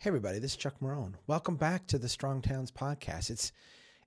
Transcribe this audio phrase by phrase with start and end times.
[0.00, 1.14] Hey everybody, this is Chuck Marohn.
[1.26, 3.30] Welcome back to the Strong Towns podcast.
[3.30, 3.50] It's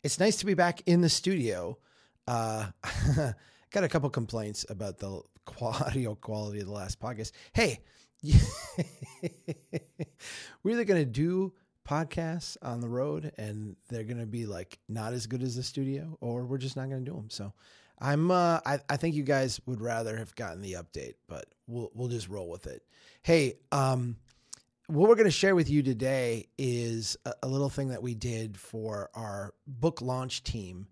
[0.04, 1.78] it's nice to be back in the studio.
[2.25, 2.67] Uh,
[3.71, 5.22] got a couple complaints about the
[5.62, 7.33] audio quality of the last podcast.
[7.51, 7.82] Hey,
[10.64, 11.52] we're either gonna do
[11.86, 16.18] podcasts on the road and they're gonna be like not as good as the studio,
[16.21, 17.30] or we're just not gonna do them.
[17.30, 17.52] So
[18.00, 21.92] I'm uh, I, I think you guys would rather have gotten the update, but we'll
[21.94, 22.82] we'll just roll with it.
[23.23, 24.16] Hey, um,
[24.92, 28.13] what we're going to share with you today is a, a, little thing that we
[28.13, 30.86] did for our book launch team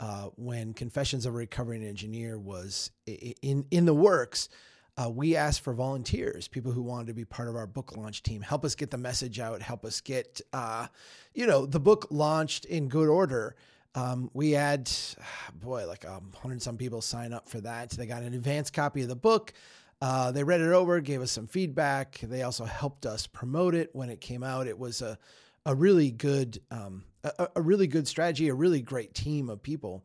[0.00, 4.48] uh, when Confessions of a Recovering Engineer was in in the works.
[4.96, 8.24] Uh, we asked for volunteers, people who wanted to be part of our book launch
[8.24, 10.88] team, help us get the message out, help us get, uh,
[11.32, 13.54] you know, the book launched in good order.
[13.94, 14.90] Um, we had,
[15.54, 17.90] boy, like a um, hundred some people sign up for that.
[17.90, 19.52] They got an advanced copy of the book.
[20.00, 22.18] Uh, they read it over, gave us some feedback.
[22.22, 24.66] They also helped us promote it when it came out.
[24.66, 25.18] It was a
[25.66, 30.04] a really good um, a, a, really good strategy, a really great team of people.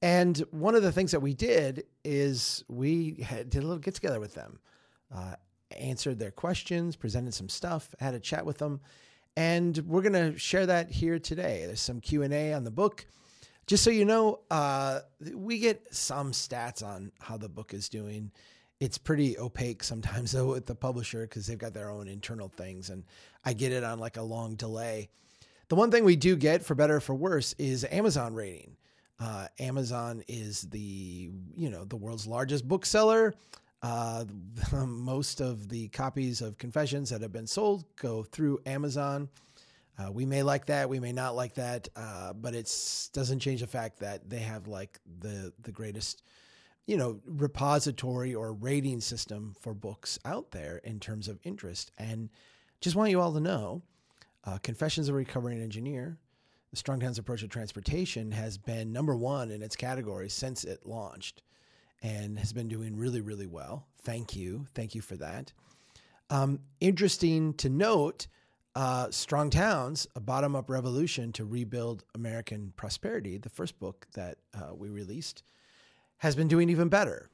[0.00, 3.94] And one of the things that we did is we had, did a little get
[3.94, 4.60] together with them,
[5.14, 5.34] uh,
[5.76, 8.80] answered their questions, presented some stuff, had a chat with them,
[9.36, 11.64] and we're going to share that here today.
[11.66, 13.06] There's some Q and A on the book.
[13.66, 15.00] Just so you know, uh,
[15.34, 18.30] we get some stats on how the book is doing
[18.82, 22.90] it's pretty opaque sometimes though with the publisher because they've got their own internal things
[22.90, 23.04] and
[23.44, 25.08] I get it on like a long delay.
[25.68, 28.76] The one thing we do get for better or for worse is Amazon rating.
[29.20, 33.34] Uh, Amazon is the you know the world's largest bookseller.
[33.82, 34.24] Uh,
[34.86, 39.28] most of the copies of Confessions that have been sold go through Amazon.
[39.98, 42.72] Uh, we may like that, we may not like that, uh, but it
[43.12, 46.22] doesn't change the fact that they have like the the greatest
[46.86, 51.92] you know, repository or rating system for books out there in terms of interest.
[51.98, 52.28] And
[52.80, 53.82] just want you all to know
[54.44, 56.18] uh, Confessions of a Recovering Engineer,
[56.70, 60.84] the Strong Towns Approach to Transportation, has been number one in its category since it
[60.84, 61.42] launched
[62.02, 63.86] and has been doing really, really well.
[64.02, 64.66] Thank you.
[64.74, 65.52] Thank you for that.
[66.30, 68.26] Um, interesting to note
[68.74, 74.38] uh, Strong Towns, a bottom up revolution to rebuild American prosperity, the first book that
[74.54, 75.44] uh, we released
[76.22, 77.28] has been doing even better.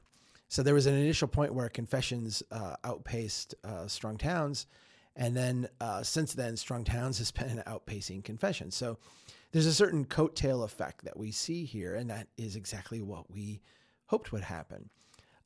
[0.47, 4.65] So there was an initial point where Confessions uh, outpaced uh, Strong Towns,
[5.15, 8.75] and then uh, since then, Strong Towns has been outpacing Confessions.
[8.75, 8.97] So
[9.51, 13.61] there's a certain coattail effect that we see here, and that is exactly what we
[14.07, 14.89] hoped would happen.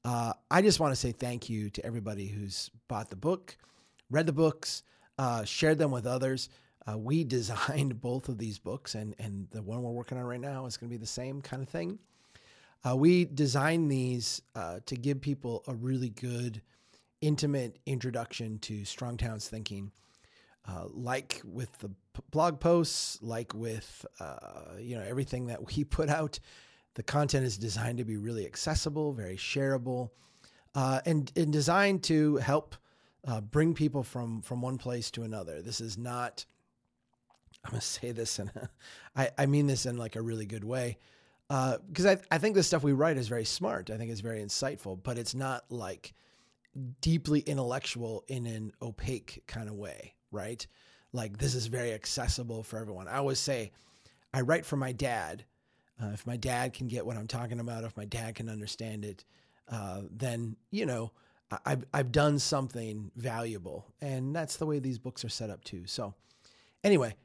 [0.06, 3.58] Uh, I just want to say thank you to everybody who's bought the book,
[4.10, 4.84] read the books,
[5.18, 6.48] uh, shared them with others.
[6.90, 10.40] Uh, we designed both of these books, and and the one we're working on right
[10.40, 12.00] now is going to be the same kind of thing.
[12.88, 16.62] Uh, we designed these uh, to give people a really good,
[17.22, 19.92] intimate introduction to Strong Towns' thinking.
[20.68, 25.84] Uh, like with the p- blog posts, like with uh, you know everything that we
[25.90, 26.40] put out,
[26.96, 30.10] the content is designed to be really accessible, very shareable,
[30.76, 32.76] uh, and, and designed to help
[33.28, 35.62] uh, bring people from from one place to another.
[35.62, 36.46] This is not.
[37.66, 38.52] I'm gonna say this, and
[39.16, 40.98] I, I mean this in like a really good way
[41.88, 43.90] because uh, I, I think the stuff we write is very smart.
[43.90, 46.14] I think it's very insightful, but it's not like
[47.02, 50.66] deeply intellectual in an opaque kind of way, right?
[51.12, 53.08] Like this is very accessible for everyone.
[53.08, 53.72] I always say,
[54.34, 55.46] I write for my dad.
[56.02, 59.06] Uh, if my dad can get what I'm talking about, if my dad can understand
[59.06, 59.24] it,
[59.70, 61.12] uh, then you know
[61.66, 65.84] I've I've done something valuable, and that's the way these books are set up too.
[65.86, 66.16] So,
[66.84, 67.16] anyway,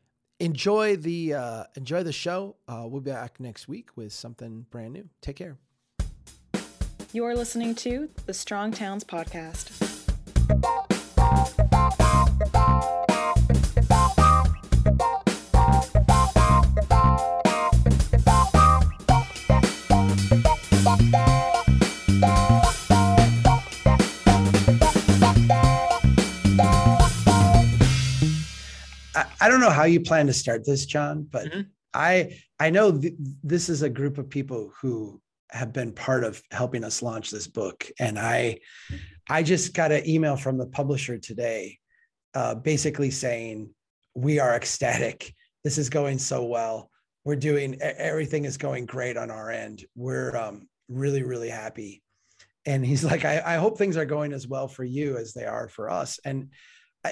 [0.40, 2.56] enjoy the uh, enjoy the show.
[2.66, 5.08] Uh, we'll be back next week with something brand new.
[5.20, 5.56] Take care.
[7.12, 9.74] You're listening to the Strong Towns podcast.
[29.48, 31.60] I don't know how you plan to start this, John, but mm-hmm.
[31.94, 36.42] I I know th- this is a group of people who have been part of
[36.50, 38.58] helping us launch this book, and I
[39.26, 41.78] I just got an email from the publisher today,
[42.34, 43.70] uh, basically saying
[44.14, 45.34] we are ecstatic.
[45.64, 46.90] This is going so well.
[47.24, 49.82] We're doing everything is going great on our end.
[49.96, 52.02] We're um, really really happy,
[52.66, 55.46] and he's like, I, I hope things are going as well for you as they
[55.46, 56.50] are for us, and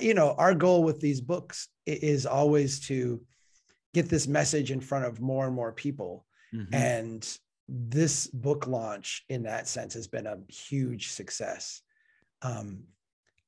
[0.00, 3.20] you know, our goal with these books is always to
[3.94, 6.26] get this message in front of more and more people.
[6.54, 6.74] Mm-hmm.
[6.74, 7.38] And
[7.68, 11.82] this book launch, in that sense, has been a huge success.
[12.42, 12.84] Um,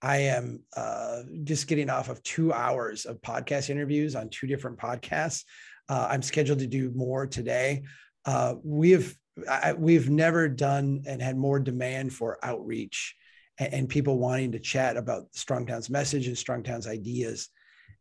[0.00, 4.78] I am uh, just getting off of two hours of podcast interviews on two different
[4.78, 5.44] podcasts.
[5.88, 7.82] Uh, I'm scheduled to do more today.
[8.24, 9.14] Uh, we have
[9.48, 13.14] I, we've never done and had more demand for outreach
[13.58, 17.48] and, and people wanting to chat about Strong Towns' message and Strong Towns' ideas,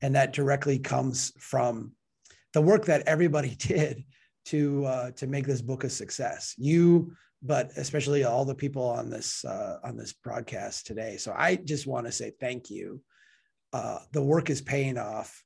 [0.01, 1.91] and that directly comes from
[2.53, 4.03] the work that everybody did
[4.45, 6.53] to uh, to make this book a success.
[6.57, 7.11] You
[7.41, 11.17] but especially all the people on this uh, on this broadcast today.
[11.17, 13.01] So I just want to say thank you.
[13.73, 15.43] Uh, the work is paying off,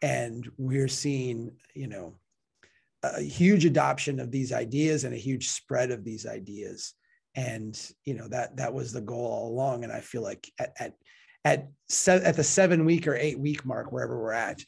[0.00, 2.18] and we're seeing you know
[3.02, 6.94] a huge adoption of these ideas and a huge spread of these ideas.
[7.36, 9.84] And you know that that was the goal all along.
[9.84, 10.94] And I feel like at at
[11.44, 14.62] at, se- at the seven week or eight week mark, wherever we're at,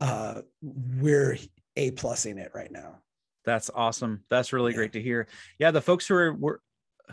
[0.00, 1.38] uh, we're
[1.76, 3.00] a plusing it right now.
[3.44, 4.22] That's awesome.
[4.30, 5.26] That's really great to hear.
[5.58, 6.60] Yeah, the folks who are were,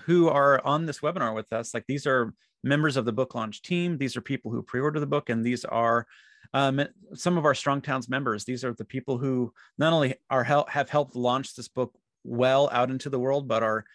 [0.06, 2.34] who are on this webinar with us, like these are
[2.64, 3.98] members of the book launch team.
[3.98, 6.06] These are people who pre-order the book, and these are
[6.54, 6.82] um,
[7.14, 8.46] some of our Strong Towns members.
[8.46, 12.70] These are the people who not only are help, have helped launch this book well
[12.72, 13.86] out into the world, but are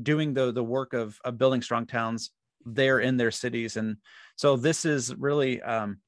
[0.00, 2.30] doing the the work of, of building strong towns
[2.64, 3.76] there in their cities.
[3.76, 3.96] And
[4.36, 5.98] so this is really um,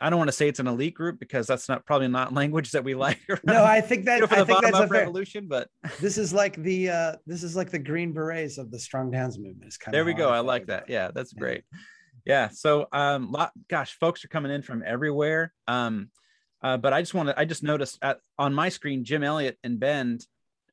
[0.00, 2.72] I don't want to say it's an elite group because that's not probably not language
[2.72, 3.20] that we like.
[3.44, 5.68] No, I think that for the I think that's a revolution, but
[6.00, 9.38] this is like the uh this is like the green berets of the strong towns
[9.38, 9.64] movement.
[9.66, 10.30] It's kind there we go.
[10.30, 10.88] I like that.
[10.88, 11.64] Yeah, that's great.
[12.24, 12.48] Yeah.
[12.48, 15.52] So um lot gosh, folks are coming in from everywhere.
[15.66, 16.10] Um
[16.62, 19.58] uh, but I just want to I just noticed at, on my screen Jim Elliott
[19.62, 20.24] and Bend.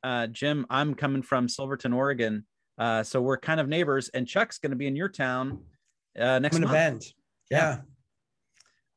[0.04, 2.46] Uh Jim, I'm coming from Silverton, Oregon.
[2.78, 5.60] Uh so we're kind of neighbors and Chuck's gonna be in your town
[6.20, 6.74] uh next I'm month.
[6.74, 7.06] Bend.
[7.50, 7.58] yeah.
[7.58, 7.78] yeah.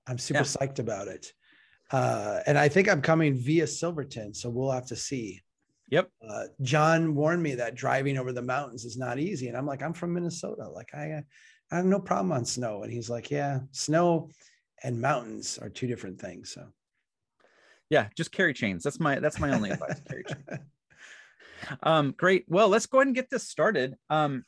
[0.07, 0.45] I'm super yeah.
[0.45, 1.33] psyched about it.
[1.91, 5.41] Uh, and I think I'm coming via Silverton, so we'll have to see.
[5.91, 6.09] Yep.
[6.29, 9.83] Uh, John warned me that driving over the mountains is not easy, and I'm like,
[9.83, 10.69] I'm from Minnesota.
[10.69, 11.23] Like I,
[11.71, 12.83] I have no problem on snow.
[12.83, 14.31] And he's like, Yeah, snow
[14.83, 16.53] and mountains are two different things.
[16.53, 16.67] So.
[17.91, 18.83] Yeah, just carry chains.
[18.83, 20.01] That's my that's my only advice.
[20.09, 20.61] Carry chains.
[21.83, 22.45] Um, great.
[22.49, 23.95] Well, let's go ahead and get this started.
[24.11, 24.45] Um,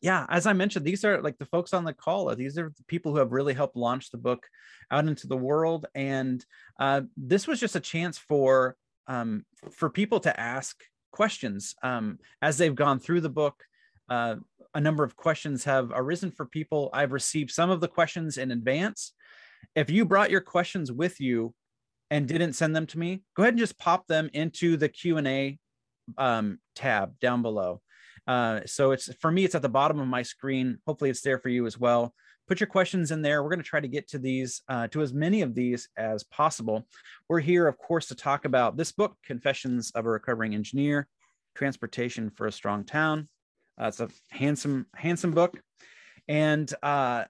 [0.00, 2.34] yeah, as I mentioned, these are like the folks on the call.
[2.36, 4.46] These are the people who have really helped launch the book
[4.90, 6.44] out into the world, and
[6.78, 8.76] uh, this was just a chance for
[9.08, 10.76] um, for people to ask
[11.10, 13.64] questions um, as they've gone through the book.
[14.08, 14.36] Uh,
[14.74, 16.90] a number of questions have arisen for people.
[16.92, 19.12] I've received some of the questions in advance.
[19.74, 21.54] If you brought your questions with you
[22.10, 25.16] and didn't send them to me, go ahead and just pop them into the Q
[25.16, 25.58] and A
[26.16, 27.80] um, tab down below.
[28.26, 30.78] Uh, so it's for me, it's at the bottom of my screen.
[30.86, 32.14] Hopefully, it's there for you as well.
[32.46, 33.42] Put your questions in there.
[33.42, 36.24] We're going to try to get to these, uh, to as many of these as
[36.24, 36.86] possible.
[37.28, 41.08] We're here, of course, to talk about this book, Confessions of a Recovering Engineer
[41.54, 43.28] Transportation for a Strong Town.
[43.80, 45.60] Uh, it's a handsome, handsome book.
[46.26, 47.24] And uh,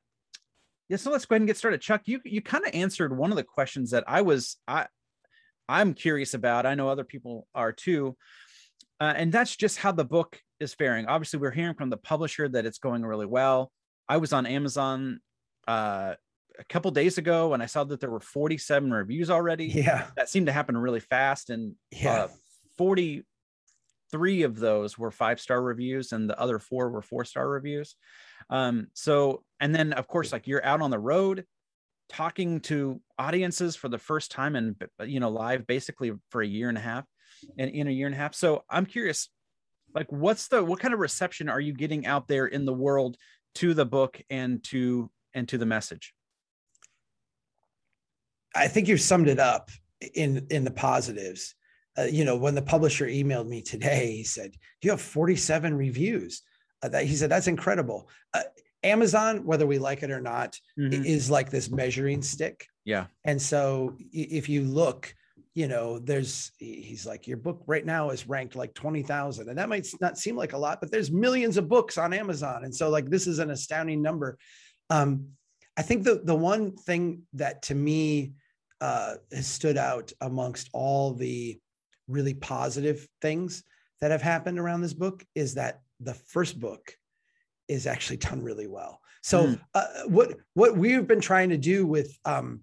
[0.89, 1.81] yeah, so let's go ahead and get started.
[1.81, 4.87] Chuck, you you kind of answered one of the questions that I was I
[5.69, 6.65] I'm curious about.
[6.65, 8.17] I know other people are too.
[9.01, 11.07] Uh, and that's just how the book is faring.
[11.07, 13.71] Obviously, we're hearing from the publisher that it's going really well.
[14.09, 15.21] I was on Amazon
[15.69, 16.15] uh,
[16.59, 19.67] a couple days ago and I saw that there were 47 reviews already.
[19.67, 20.09] Yeah.
[20.17, 21.51] That seemed to happen really fast.
[21.51, 22.25] And yeah.
[22.25, 22.29] Uh,
[22.77, 27.97] 43 of those were five star reviews and the other four were four star reviews.
[28.51, 31.45] Um, so, and then of course, like you're out on the road
[32.09, 36.69] talking to audiences for the first time and, you know, live basically for a year
[36.69, 37.05] and a half
[37.59, 38.35] and in a year and a half.
[38.35, 39.29] So I'm curious,
[39.95, 43.17] like what's the what kind of reception are you getting out there in the world
[43.57, 46.15] to the book and to and to the message?
[48.55, 49.71] I think you've summed it up
[50.15, 51.55] in in the positives.
[51.97, 56.43] Uh, you know when the publisher emailed me today he said you have 47 reviews?
[56.81, 58.09] Uh, that he said that's incredible.
[58.35, 58.43] Uh,
[58.85, 61.05] amazon whether we like it or not mm-hmm.
[61.05, 62.67] is like this measuring stick.
[62.85, 63.07] Yeah.
[63.25, 65.13] And so if you look
[65.59, 69.49] you know, there's, he's like, your book right now is ranked like 20,000.
[69.49, 72.63] And that might not seem like a lot, but there's millions of books on Amazon.
[72.63, 74.39] And so, like, this is an astounding number.
[74.89, 75.31] Um,
[75.77, 78.35] I think the, the one thing that to me
[78.81, 81.59] uh, has stood out amongst all the
[82.07, 83.65] really positive things
[84.01, 86.95] that have happened around this book is that the first book
[87.67, 89.01] is actually done really well.
[89.25, 89.61] So mm.
[89.75, 92.61] uh, what what we've been trying to do with um,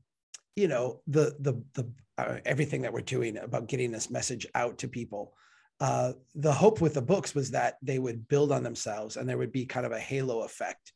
[0.55, 4.77] you know the the the uh, everything that we're doing about getting this message out
[4.79, 5.33] to people.
[5.79, 9.37] Uh, the hope with the books was that they would build on themselves and there
[9.37, 10.93] would be kind of a halo effect.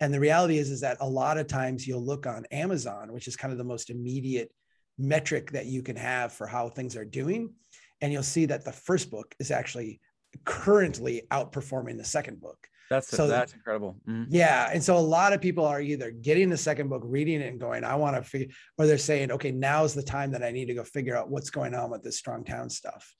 [0.00, 3.28] And the reality is, is that a lot of times you'll look on Amazon, which
[3.28, 4.50] is kind of the most immediate
[4.98, 7.52] metric that you can have for how things are doing.
[8.00, 10.00] And you'll see that the first book is actually
[10.44, 12.66] currently outperforming the second book.
[12.92, 13.96] That's So- that's incredible.
[14.06, 14.26] Mhm.
[14.28, 14.70] Yeah.
[14.72, 17.58] And so a lot of people are either getting the second book, reading it and
[17.58, 20.66] going, I want to figure, or they're saying, okay, now's the time that I need
[20.66, 23.14] to go figure out what's going on with this strong town stuff.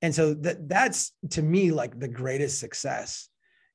[0.00, 3.28] And so that that's to me like the greatest success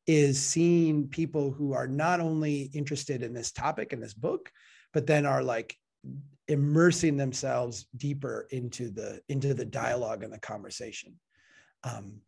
[0.06, 4.51] is seeing people who are not only interested in this topic in this book,
[4.94, 5.77] but then are like
[6.50, 11.18] immersing themselves deeper into the into the dialogue and the conversation.
[11.84, 12.22] Um,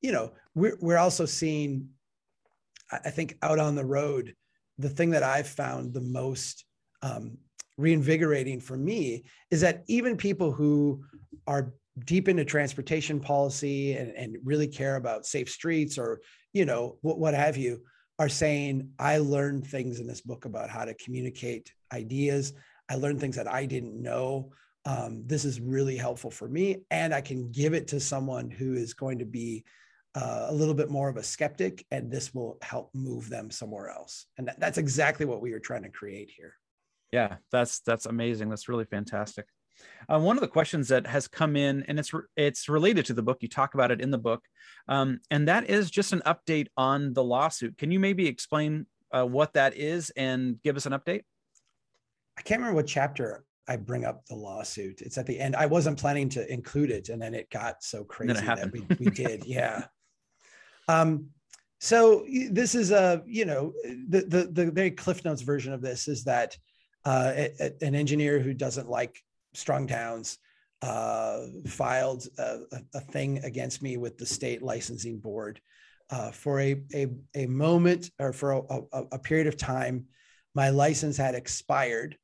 [0.00, 1.88] you know, we're we're also seeing
[2.92, 4.34] I think out on the road,
[4.78, 6.64] the thing that I've found the most
[7.02, 7.38] um,
[7.76, 11.02] reinvigorating for me is that even people who
[11.46, 11.72] are
[12.04, 16.20] deep into transportation policy and, and really care about safe streets or
[16.52, 17.82] you know what, what have you
[18.18, 22.52] are saying i learned things in this book about how to communicate ideas.
[22.88, 24.52] I learned things that i didn't know.
[24.86, 28.74] Um, this is really helpful for me and i can give it to someone who
[28.74, 29.64] is going to be
[30.14, 33.90] uh, a little bit more of a skeptic, and this will help move them somewhere
[33.90, 34.26] else.
[34.38, 36.54] And that, that's exactly what we are trying to create here.
[37.12, 38.48] Yeah, that's that's amazing.
[38.48, 39.46] That's really fantastic.
[40.08, 43.14] Uh, one of the questions that has come in, and it's re- it's related to
[43.14, 43.38] the book.
[43.40, 44.44] You talk about it in the book,
[44.88, 47.78] um, and that is just an update on the lawsuit.
[47.78, 51.22] Can you maybe explain uh, what that is and give us an update?
[52.38, 55.00] I can't remember what chapter I bring up the lawsuit.
[55.00, 55.56] It's at the end.
[55.56, 59.10] I wasn't planning to include it, and then it got so crazy that we, we
[59.10, 59.44] did.
[59.46, 59.84] Yeah.
[60.90, 61.26] Um,
[61.78, 63.72] so this is a you know
[64.08, 66.56] the the the very Cliff Notes version of this is that
[67.04, 69.14] uh, a- a- an engineer who doesn't like
[69.54, 70.38] strong towns
[70.82, 72.58] uh, filed a,
[72.94, 75.60] a- thing against me with the state licensing board
[76.10, 80.06] uh, for a, a a moment or for a, a period of time.
[80.54, 82.16] My license had expired.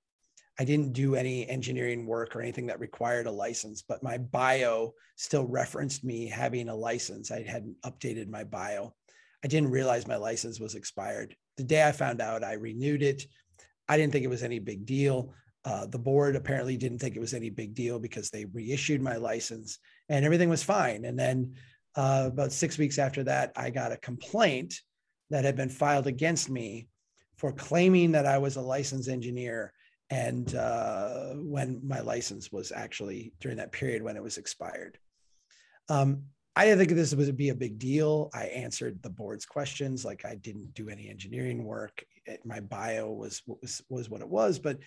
[0.58, 4.94] I didn't do any engineering work or anything that required a license, but my bio
[5.16, 7.30] still referenced me having a license.
[7.30, 8.94] I hadn't updated my bio.
[9.44, 11.36] I didn't realize my license was expired.
[11.58, 13.24] The day I found out, I renewed it.
[13.88, 15.34] I didn't think it was any big deal.
[15.64, 19.16] Uh, the board apparently didn't think it was any big deal because they reissued my
[19.16, 21.04] license and everything was fine.
[21.04, 21.54] And then
[21.96, 24.80] uh, about six weeks after that, I got a complaint
[25.30, 26.88] that had been filed against me
[27.36, 29.72] for claiming that I was a licensed engineer
[30.10, 34.98] and uh, when my license was actually during that period when it was expired.
[35.88, 38.30] Um, I didn't think this would be a big deal.
[38.32, 42.04] I answered the board's questions like I didn't do any engineering work.
[42.24, 44.78] It- my bio was was was what it was, but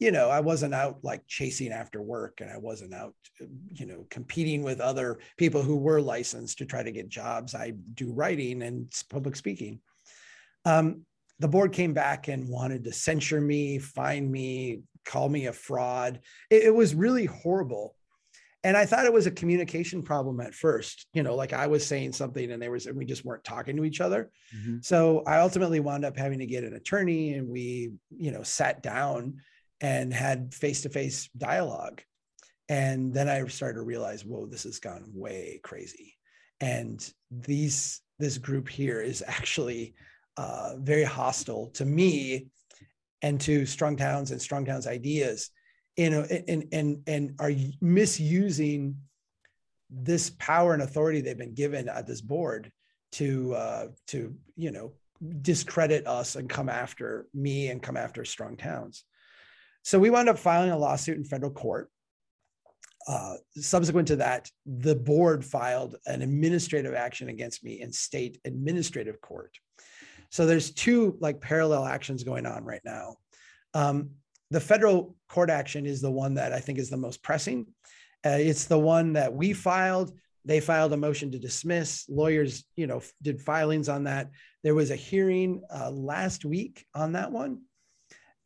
[0.00, 3.14] you know, I wasn't out like chasing after work, and I wasn't out,
[3.72, 7.54] you know, competing with other people who were licensed to try to get jobs.
[7.54, 9.80] I do writing and public speaking.
[10.64, 11.06] Um,
[11.42, 16.20] the board came back and wanted to censure me, fine me, call me a fraud.
[16.48, 17.96] It, it was really horrible.
[18.62, 21.84] And I thought it was a communication problem at first, you know, like I was
[21.84, 24.30] saying something and there was, and we just weren't talking to each other.
[24.56, 24.76] Mm-hmm.
[24.82, 28.80] So I ultimately wound up having to get an attorney and we, you know, sat
[28.80, 29.38] down
[29.80, 32.02] and had face-to-face dialogue.
[32.68, 36.14] And then I started to realize, whoa, this has gone way crazy.
[36.60, 39.94] And these, this group here is actually
[40.36, 42.48] uh, very hostile to me
[43.22, 45.50] and to strong towns and strong towns ideas
[45.96, 48.96] you know and and and are misusing
[49.90, 52.70] this power and authority they've been given at this board
[53.12, 54.92] to uh to you know
[55.42, 59.04] discredit us and come after me and come after strong towns
[59.84, 61.90] so we wound up filing a lawsuit in federal court
[63.08, 69.20] uh, subsequent to that, the board filed an administrative action against me in state administrative
[69.20, 69.56] court.
[70.32, 73.16] So there's two like parallel actions going on right now.
[73.74, 74.10] Um,
[74.50, 77.66] the federal court action is the one that I think is the most pressing.
[78.24, 80.12] Uh, it's the one that we filed.
[80.44, 82.06] They filed a motion to dismiss.
[82.08, 84.30] Lawyers, you know, did filings on that.
[84.62, 87.62] There was a hearing uh, last week on that one,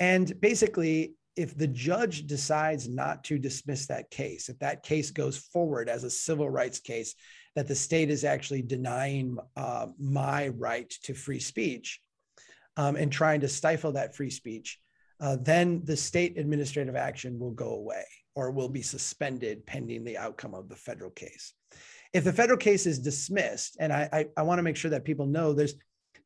[0.00, 5.36] and basically, if the judge decides not to dismiss that case, if that case goes
[5.36, 7.14] forward as a civil rights case,
[7.56, 12.00] that the state is actually denying uh, my right to free speech
[12.76, 14.78] um, and trying to stifle that free speech,
[15.20, 20.18] uh, then the state administrative action will go away or will be suspended pending the
[20.18, 21.54] outcome of the federal case.
[22.12, 25.04] If the federal case is dismissed, and I, I, I want to make sure that
[25.04, 25.74] people know there's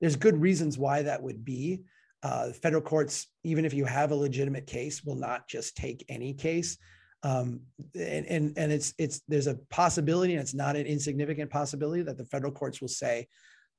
[0.01, 1.83] there's good reasons why that would be.
[2.23, 6.33] Uh, federal courts, even if you have a legitimate case, will not just take any
[6.33, 6.79] case.
[7.23, 7.61] Um,
[7.95, 12.17] and, and, and it's, it's, there's a possibility, and it's not an insignificant possibility that
[12.17, 13.29] the federal courts will say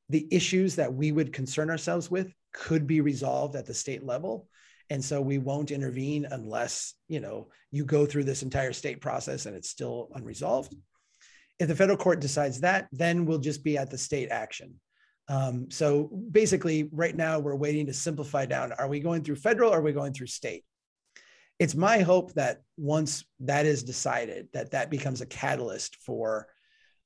[0.09, 4.47] the issues that we would concern ourselves with could be resolved at the state level.
[4.89, 9.45] And so we won't intervene unless, you know, you go through this entire state process
[9.45, 10.75] and it's still unresolved.
[11.59, 14.79] If the federal court decides that, then we'll just be at the state action.
[15.29, 18.73] Um, so basically, right now we're waiting to simplify down.
[18.73, 20.65] Are we going through federal or are we going through state?
[21.61, 26.47] It's my hope that once that is decided, that that becomes a catalyst for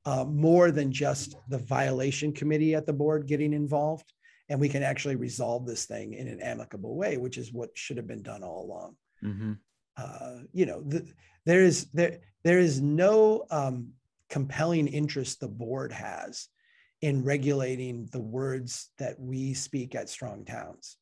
[0.06, 4.14] uh, more than just the violation committee at the board getting involved,
[4.48, 7.98] and we can actually resolve this thing in an amicable way, which is what should
[7.98, 8.96] have been done all along.
[9.22, 9.54] Mm-hmm.
[9.98, 11.06] Uh, you know, the,
[11.46, 13.90] there is there there is no um,
[14.30, 16.48] compelling interest the board has
[17.02, 20.96] in regulating the words that we speak at strong towns.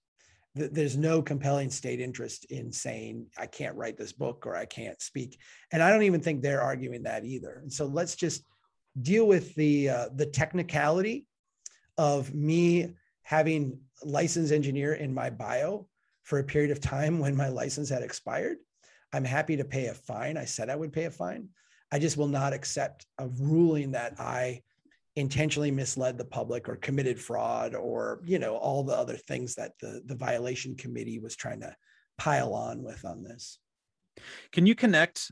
[0.55, 5.01] There's no compelling state interest in saying, I can't write this book or I can't
[5.01, 5.39] speak.
[5.71, 7.59] And I don't even think they're arguing that either.
[7.63, 8.43] And so let's just
[9.01, 11.25] deal with the, uh, the technicality
[11.97, 12.93] of me
[13.23, 15.87] having licensed engineer in my bio
[16.23, 18.57] for a period of time when my license had expired.
[19.11, 20.37] I'm happy to pay a fine.
[20.37, 21.49] I said I would pay a fine.
[21.91, 24.61] I just will not accept a ruling that I
[25.15, 29.73] intentionally misled the public or committed fraud or you know all the other things that
[29.79, 31.75] the the violation committee was trying to
[32.17, 33.59] pile on with on this.
[34.51, 35.31] Can you connect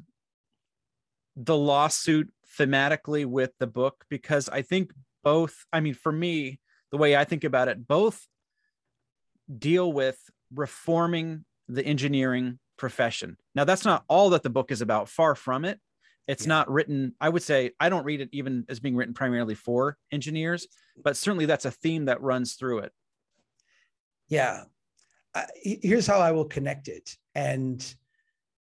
[1.35, 4.05] the lawsuit thematically with the book?
[4.09, 4.91] Because i think
[5.23, 6.59] both i mean for me
[6.91, 8.27] the way i think about it both
[9.59, 10.17] deal with
[10.53, 13.37] reforming the engineering profession.
[13.55, 15.09] Now that's not all that the book is about.
[15.09, 15.79] Far from it
[16.27, 16.49] it's yeah.
[16.49, 19.97] not written, I would say, I don't read it even as being written primarily for
[20.11, 20.67] engineers,
[21.03, 22.91] but certainly that's a theme that runs through it.
[24.29, 24.63] Yeah.
[25.33, 27.17] Uh, here's how I will connect it.
[27.35, 27.83] And,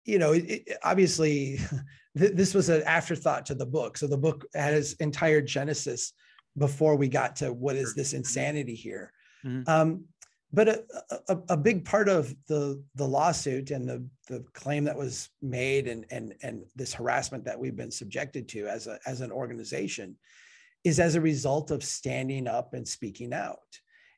[0.06, 1.60] you know, it, it, obviously,
[2.18, 3.98] th- this was an afterthought to the book.
[3.98, 6.14] So the book had its entire genesis
[6.58, 9.12] before we got to what is this insanity here.
[9.46, 9.70] Mm-hmm.
[9.70, 10.06] Um,
[10.54, 10.84] but a,
[11.30, 15.88] a, a, big part of the the lawsuit and the the claim that was made
[15.88, 20.18] and and and this harassment that we've been subjected to as a as an organization
[20.84, 23.60] is as a result of standing up and speaking out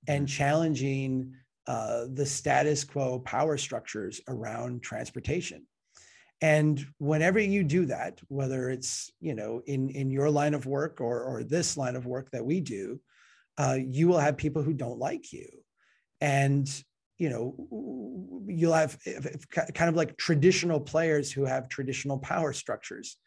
[0.07, 0.37] and mm-hmm.
[0.37, 1.33] challenging
[1.67, 5.65] uh, the status quo power structures around transportation
[6.41, 10.99] and whenever you do that whether it's you know in in your line of work
[10.99, 12.99] or or this line of work that we do
[13.59, 15.47] uh, you will have people who don't like you
[16.23, 16.83] and
[17.17, 17.53] you know
[18.47, 18.97] you'll have
[19.51, 23.17] kind of like traditional players who have traditional power structures.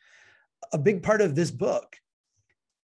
[0.72, 1.96] A big part of this book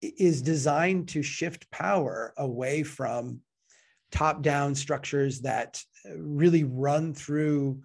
[0.02, 3.39] is designed to shift power away from
[4.12, 7.82] top down structures that uh, really run through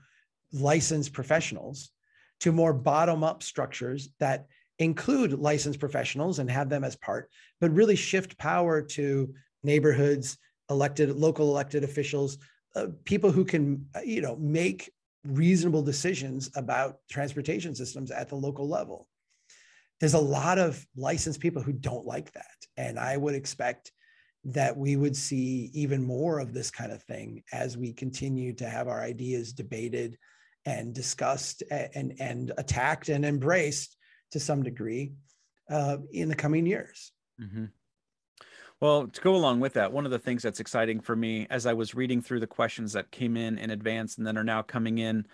[0.53, 1.91] licensed professionals
[2.41, 4.47] to more bottom up structures that
[4.79, 10.39] include licensed professionals and have them as part but really shift power to neighborhoods
[10.71, 12.39] elected local elected officials
[12.75, 14.91] uh, people who can uh, you know make
[15.25, 19.09] reasonable decisions about transportation systems at the local level
[20.01, 23.93] there's a lot of licensed people who don't like that and i would expect
[24.45, 28.69] that we would see even more of this kind of thing as we continue to
[28.69, 30.17] have our ideas debated
[30.67, 33.97] and discussed and and attacked and embraced
[34.31, 35.13] to some degree
[35.71, 37.13] uh, in the coming years.
[37.41, 37.67] Mm-hmm.
[38.81, 41.65] Well, to go along with that, one of the things that's exciting for me as
[41.65, 44.61] I was reading through the questions that came in in advance and then are now
[44.61, 45.27] coming in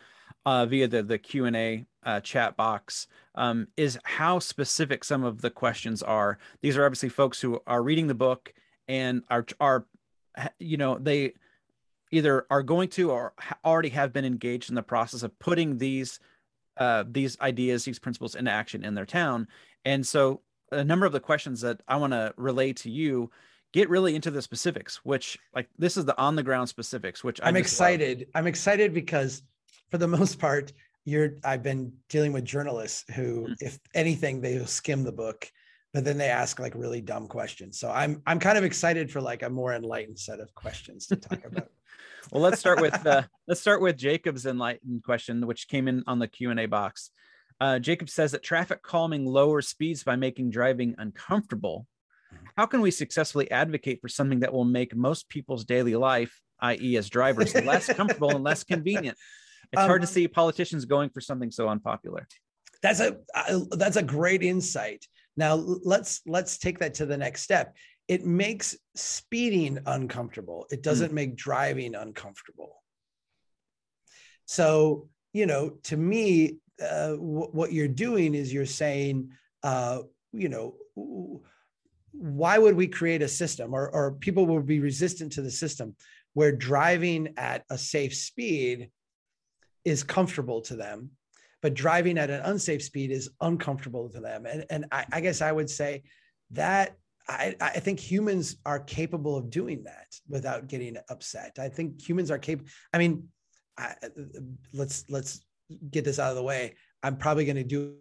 [0.47, 5.25] uh, via the the Q and A uh, chat box um, is how specific some
[5.25, 6.39] of the questions are.
[6.61, 8.53] These are obviously folks who are reading the book
[8.89, 9.87] and are are
[10.59, 11.35] you know they
[12.13, 13.33] either are going to or
[13.65, 16.21] already have been engaged in the process of putting these
[16.77, 19.49] uh, these ideas, these principles into action in their town.
[19.85, 23.31] And so a number of the questions that I want to relay to you
[23.73, 27.41] get really into the specifics, which like this is the on the ground specifics, which
[27.43, 28.21] I'm excited.
[28.21, 28.29] Love.
[28.35, 29.43] I'm excited because
[29.91, 30.73] for the most part,
[31.05, 33.53] you're I've been dealing with journalists who, mm-hmm.
[33.61, 35.51] if anything, they skim the book,
[35.93, 37.79] but then they ask like really dumb questions.
[37.79, 41.17] So I'm I'm kind of excited for like a more enlightened set of questions to
[41.17, 41.69] talk about.
[42.33, 46.19] well, let's start with uh, let's start with Jacob's enlightened question, which came in on
[46.19, 47.11] the Q and A box.
[47.63, 51.87] Uh, Jacob says that traffic calming lowers speeds by making driving uncomfortable.
[52.35, 52.47] Mm-hmm.
[52.57, 56.97] How can we successfully advocate for something that will make most people's daily life, i.e.,
[56.97, 59.17] as drivers, less comfortable and less convenient?
[59.73, 62.27] It's um, hard to see politicians going for something so unpopular.
[62.83, 65.07] That's a uh, that's a great insight.
[65.37, 67.77] Now let's let's take that to the next step.
[68.09, 70.67] It makes speeding uncomfortable.
[70.73, 71.15] It doesn't mm.
[71.15, 72.83] make driving uncomfortable.
[74.47, 79.31] So you know, to me, uh, w- what you're doing is you're saying,
[79.63, 79.99] uh,
[80.33, 80.75] you know,
[82.13, 85.97] why would we create a system or, or people will be resistant to the system
[86.35, 88.91] where driving at a safe speed
[89.85, 91.11] is comfortable to them,
[91.61, 94.47] but driving at an unsafe speed is uncomfortable to them.
[94.47, 96.03] And, and I, I guess I would say
[96.53, 96.97] that
[97.29, 101.59] I, I think humans are capable of doing that without getting upset.
[101.59, 102.71] I think humans are capable.
[102.93, 103.29] I mean,
[103.79, 103.95] I,
[104.73, 105.41] let's let's
[105.91, 106.75] get this out of the way.
[107.03, 107.97] I'm probably going to do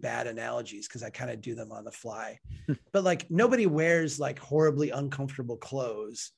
[0.00, 2.38] bad analogies because I kind of do them on the fly.
[2.66, 2.74] Hmm.
[2.92, 6.32] but like nobody wears like horribly uncomfortable clothes,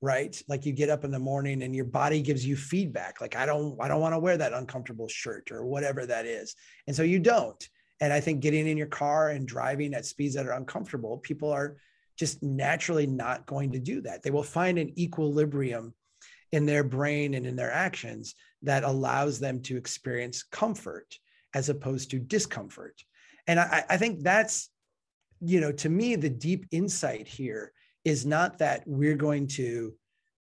[0.00, 0.40] right?
[0.48, 3.20] Like you get up in the morning and your body gives you feedback.
[3.20, 6.54] Like I don't I don't want to wear that uncomfortable shirt or whatever that is.
[6.86, 7.68] And so you don't.
[8.00, 11.52] And I think getting in your car and driving at speeds that are uncomfortable, people
[11.52, 11.76] are
[12.18, 14.22] just naturally not going to do that.
[14.22, 15.94] They will find an equilibrium
[16.52, 21.18] in their brain and in their actions that allows them to experience comfort
[21.54, 23.02] as opposed to discomfort.
[23.46, 24.68] And I, I think that's,
[25.40, 27.72] you know, to me, the deep insight here
[28.04, 29.94] is not that we're going to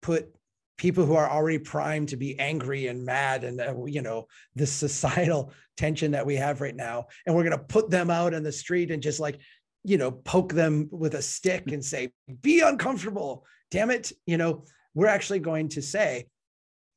[0.02, 0.34] put
[0.76, 4.66] people who are already primed to be angry and mad and uh, you know the
[4.84, 8.42] societal tension that we have right now and we're going to put them out in
[8.42, 9.40] the street and just like
[9.84, 12.10] you know poke them with a stick and say
[12.42, 16.26] be uncomfortable damn it you know we're actually going to say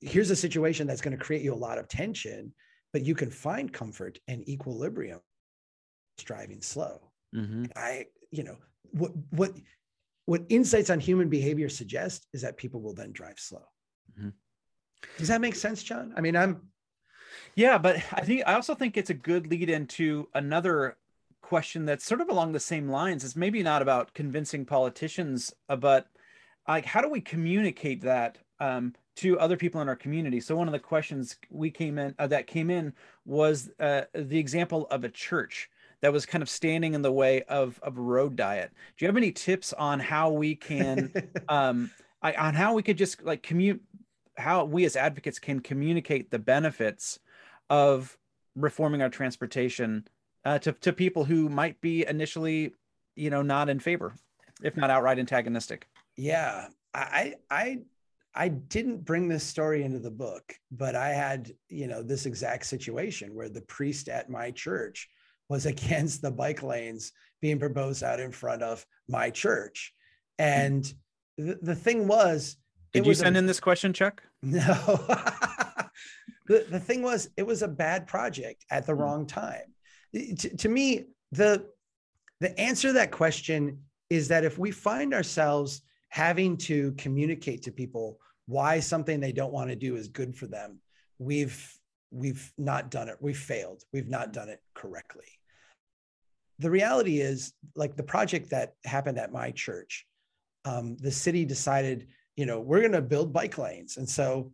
[0.01, 2.53] here's a situation that's going to create you a lot of tension
[2.93, 5.21] but you can find comfort and equilibrium
[6.17, 6.99] driving slow.
[7.35, 7.65] Mm-hmm.
[7.75, 8.57] i you know
[8.91, 9.53] what what
[10.25, 13.63] what insights on human behavior suggest is that people will then drive slow.
[14.19, 14.29] Mm-hmm.
[15.17, 16.13] does that make sense john?
[16.17, 16.61] I mean i'm
[17.55, 20.97] yeah but i think i also think it's a good lead into another
[21.41, 23.23] question that's sort of along the same lines.
[23.25, 26.07] It's maybe not about convincing politicians uh, but
[26.67, 28.37] like how do we communicate that?
[28.59, 30.39] Um, to other people in our community.
[30.39, 32.93] So one of the questions we came in uh, that came in
[33.26, 35.69] was uh, the example of a church
[36.02, 38.71] that was kind of standing in the way of of road diet.
[38.97, 41.13] Do you have any tips on how we can
[41.50, 43.82] um, I, on how we could just like commute
[44.38, 47.19] how we as advocates can communicate the benefits
[47.69, 48.17] of
[48.56, 50.08] reforming our transportation
[50.45, 52.74] uh, to to people who might be initially
[53.15, 54.15] you know not in favor,
[54.63, 55.88] if not outright antagonistic?
[56.17, 57.80] Yeah, I I
[58.33, 62.65] I didn't bring this story into the book, but I had, you know, this exact
[62.65, 65.09] situation where the priest at my church
[65.49, 69.93] was against the bike lanes being proposed out in front of my church.
[70.39, 70.91] And
[71.37, 72.57] the, the thing was,
[72.93, 74.23] did you send a, in this question, Chuck?
[74.43, 74.63] No.
[76.47, 78.99] the, the thing was, it was a bad project at the mm.
[78.99, 79.73] wrong time.
[80.13, 81.65] To, to me, the
[82.41, 87.71] the answer to that question is that if we find ourselves having to communicate to
[87.71, 90.78] people why something they don't want to do is good for them
[91.17, 91.74] we've
[92.12, 95.26] we've not done it we've failed we've not done it correctly.
[96.60, 100.06] The reality is like the project that happened at my church
[100.65, 103.97] um, the city decided you know we're going to build bike lanes.
[103.97, 104.52] And so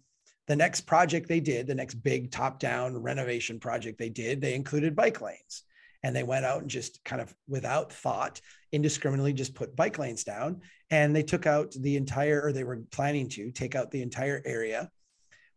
[0.47, 4.53] the next project they did the next big top down renovation project they did they
[4.53, 5.63] included bike lanes
[6.03, 8.39] and they went out and just kind of without thought
[8.71, 10.61] indiscriminately just put bike lanes down.
[10.89, 14.41] And they took out the entire or they were planning to take out the entire
[14.45, 14.89] area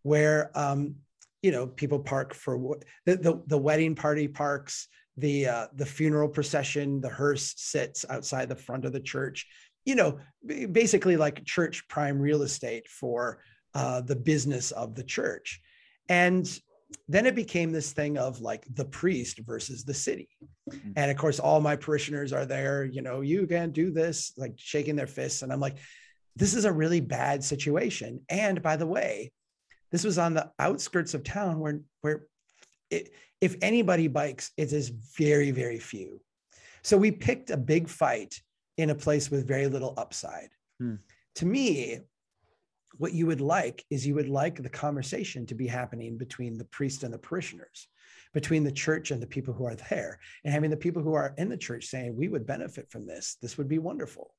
[0.02, 0.96] where um,
[1.42, 6.28] you know people park for the, the, the wedding party parks the uh, the funeral
[6.28, 9.46] procession the hearse sits outside the front of the church
[9.84, 10.18] you know
[10.72, 13.40] basically like church prime real estate for
[13.74, 15.60] uh, the business of the church.
[16.08, 16.46] And
[17.08, 20.28] then it became this thing of like the priest versus the city.
[20.70, 20.92] Mm-hmm.
[20.96, 24.54] And of course, all my parishioners are there, you know, you can't do this, like
[24.56, 25.42] shaking their fists.
[25.42, 25.76] And I'm like,
[26.36, 28.20] this is a really bad situation.
[28.28, 29.32] And by the way,
[29.90, 32.22] this was on the outskirts of town where, where
[32.90, 36.20] it, if anybody bikes, it is very, very few.
[36.82, 38.40] So we picked a big fight
[38.76, 40.50] in a place with very little upside.
[40.78, 40.96] Hmm.
[41.36, 42.00] To me,
[42.98, 46.64] what you would like is you would like the conversation to be happening between the
[46.64, 47.88] priest and the parishioners
[48.32, 51.34] between the church and the people who are there and having the people who are
[51.36, 53.36] in the church saying we would benefit from this.
[53.42, 54.32] This would be wonderful.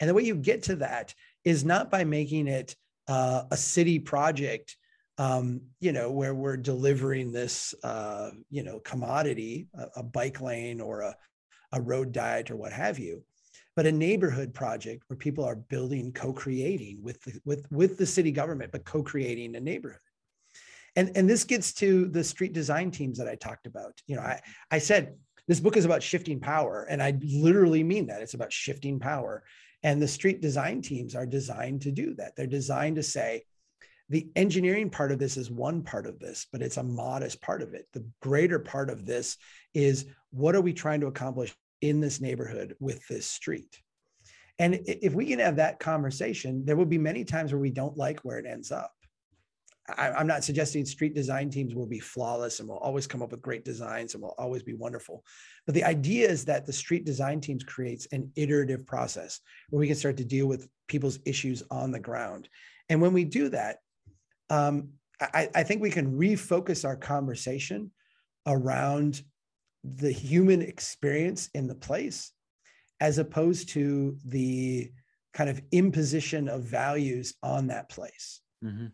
[0.00, 1.14] And the way you get to that
[1.44, 2.74] is not by making it
[3.06, 4.76] uh, a city project
[5.16, 10.80] um, you know where we're delivering this uh, you know commodity a, a bike lane
[10.80, 11.16] or a,
[11.72, 13.22] a road diet or what have you
[13.76, 18.30] but a neighborhood project where people are building, co-creating with the, with with the city
[18.30, 20.00] government, but co-creating a neighborhood.
[20.96, 24.00] And and this gets to the street design teams that I talked about.
[24.06, 25.14] You know, I I said
[25.48, 28.22] this book is about shifting power, and I literally mean that.
[28.22, 29.42] It's about shifting power.
[29.82, 32.34] And the street design teams are designed to do that.
[32.36, 33.44] They're designed to say,
[34.08, 37.60] the engineering part of this is one part of this, but it's a modest part
[37.60, 37.86] of it.
[37.92, 39.36] The greater part of this
[39.74, 43.80] is what are we trying to accomplish in this neighborhood with this street.
[44.58, 47.96] And if we can have that conversation, there will be many times where we don't
[47.96, 48.92] like where it ends up.
[49.98, 53.42] I'm not suggesting street design teams will be flawless and will always come up with
[53.42, 55.22] great designs and will always be wonderful.
[55.66, 59.86] But the idea is that the street design teams creates an iterative process where we
[59.86, 62.48] can start to deal with people's issues on the ground.
[62.88, 63.78] And when we do that,
[64.48, 67.90] um, I, I think we can refocus our conversation
[68.46, 69.22] around
[69.84, 72.32] the human experience in the place
[73.00, 74.90] as opposed to the
[75.34, 78.40] kind of imposition of values on that place.
[78.64, 78.86] Mm-hmm.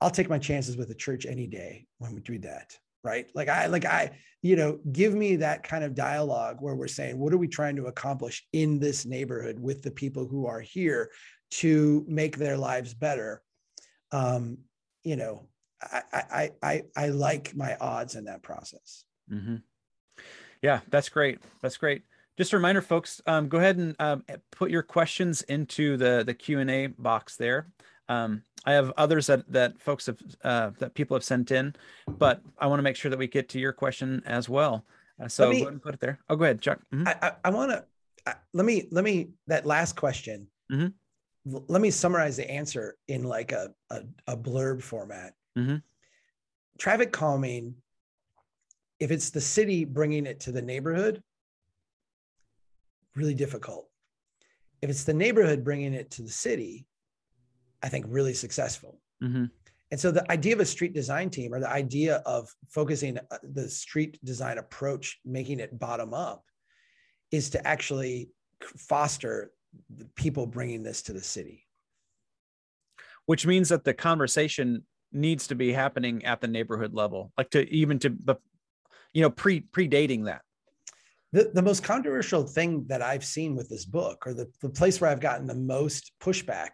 [0.00, 2.76] I'll take my chances with the church any day when we do that.
[3.04, 3.30] Right.
[3.34, 7.18] Like I, like I, you know, give me that kind of dialogue where we're saying,
[7.18, 11.10] what are we trying to accomplish in this neighborhood with the people who are here
[11.52, 13.42] to make their lives better?
[14.10, 14.58] Um,
[15.04, 15.48] you know,
[15.80, 19.04] I, I, I, I like my odds in that process.
[19.32, 19.56] Mm-hmm.
[20.62, 21.40] Yeah, that's great.
[21.62, 22.02] That's great.
[22.36, 26.34] Just a reminder, folks, um, go ahead and um, put your questions into the the
[26.34, 27.66] Q and A box there.
[28.08, 31.74] Um, I have others that that folks have uh, that people have sent in,
[32.06, 34.84] but I want to make sure that we get to your question as well.
[35.20, 36.18] Uh, so me, go ahead and put it there.
[36.28, 36.80] Oh, go ahead, Chuck.
[36.94, 37.08] Mm-hmm.
[37.08, 37.84] I, I, I want to
[38.52, 40.46] let me let me that last question.
[40.72, 40.88] Mm-hmm.
[41.68, 45.34] Let me summarize the answer in like a a, a blurb format.
[45.58, 45.76] Mm-hmm.
[46.78, 47.74] Traffic calming,
[49.00, 51.22] if it's the city bringing it to the neighborhood,
[53.14, 53.88] really difficult.
[54.82, 56.86] If it's the neighborhood bringing it to the city,
[57.82, 59.00] I think really successful.
[59.22, 59.46] Mm-hmm.
[59.90, 63.38] And so the idea of a street design team or the idea of focusing uh,
[63.42, 66.44] the street design approach, making it bottom up,
[67.30, 68.30] is to actually
[68.76, 69.52] foster
[69.94, 71.66] the people bringing this to the city.
[73.26, 77.68] Which means that the conversation needs to be happening at the neighborhood level, like to
[77.70, 78.10] even to,
[79.18, 80.42] you know, pre predating that
[81.32, 85.00] the, the most controversial thing that I've seen with this book, or the, the place
[85.00, 86.70] where I've gotten the most pushback,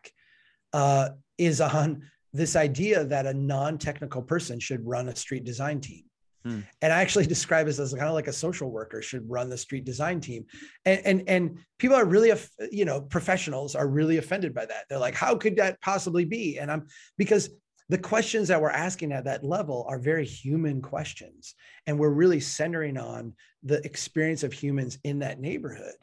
[0.75, 2.03] uh, is on
[2.35, 6.05] this idea that a non-technical person should run a street design team.
[6.45, 6.61] Hmm.
[6.83, 9.57] And I actually describe this as kind of like a social worker should run the
[9.57, 10.45] street design team.
[10.85, 12.31] And, and, and people are really,
[12.71, 14.85] you know, professionals are really offended by that.
[14.91, 16.59] They're like, how could that possibly be?
[16.59, 17.49] And I'm because
[17.89, 21.55] the questions that we're asking at that level are very human questions
[21.87, 25.95] and we're really centering on the experience of humans in that neighborhood.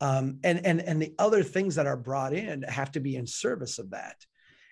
[0.00, 3.26] Um, and and and the other things that are brought in have to be in
[3.26, 4.16] service of that.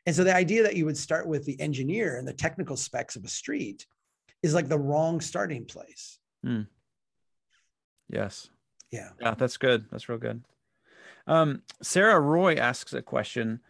[0.04, 3.14] And so the idea that you would start with the engineer and the technical specs
[3.14, 3.86] of a street
[4.42, 6.18] is like the wrong starting place.
[6.44, 6.66] Mm.
[8.08, 8.50] yes.
[8.90, 9.10] Yeah.
[9.20, 9.86] Yeah that's good.
[9.90, 10.42] That's real good.
[11.26, 13.60] Um, sarah roy asks a question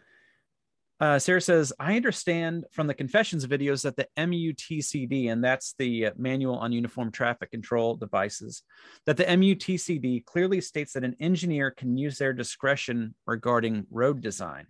[1.03, 6.11] uh, Sarah says, I understand from the confessions videos that the MUTCD, and that's the
[6.15, 8.63] Manual on Uniform Traffic Control Devices,
[9.05, 14.67] that the MUTCD clearly states that an engineer can use their discretion regarding road design.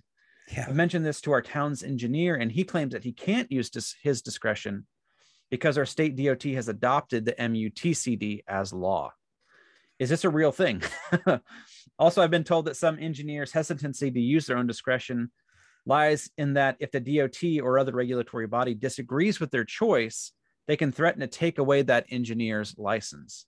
[0.51, 0.65] Yeah.
[0.67, 3.95] I mentioned this to our town's engineer, and he claims that he can't use dis-
[4.01, 4.87] his discretion
[5.51, 9.13] because our state DOT has adopted the MUTCD as law.
[9.99, 10.81] Is this a real thing?
[11.99, 15.29] also, I've been told that some engineers' hesitancy to use their own discretion
[15.85, 20.31] lies in that if the DOT or other regulatory body disagrees with their choice,
[20.67, 23.45] they can threaten to take away that engineer's license.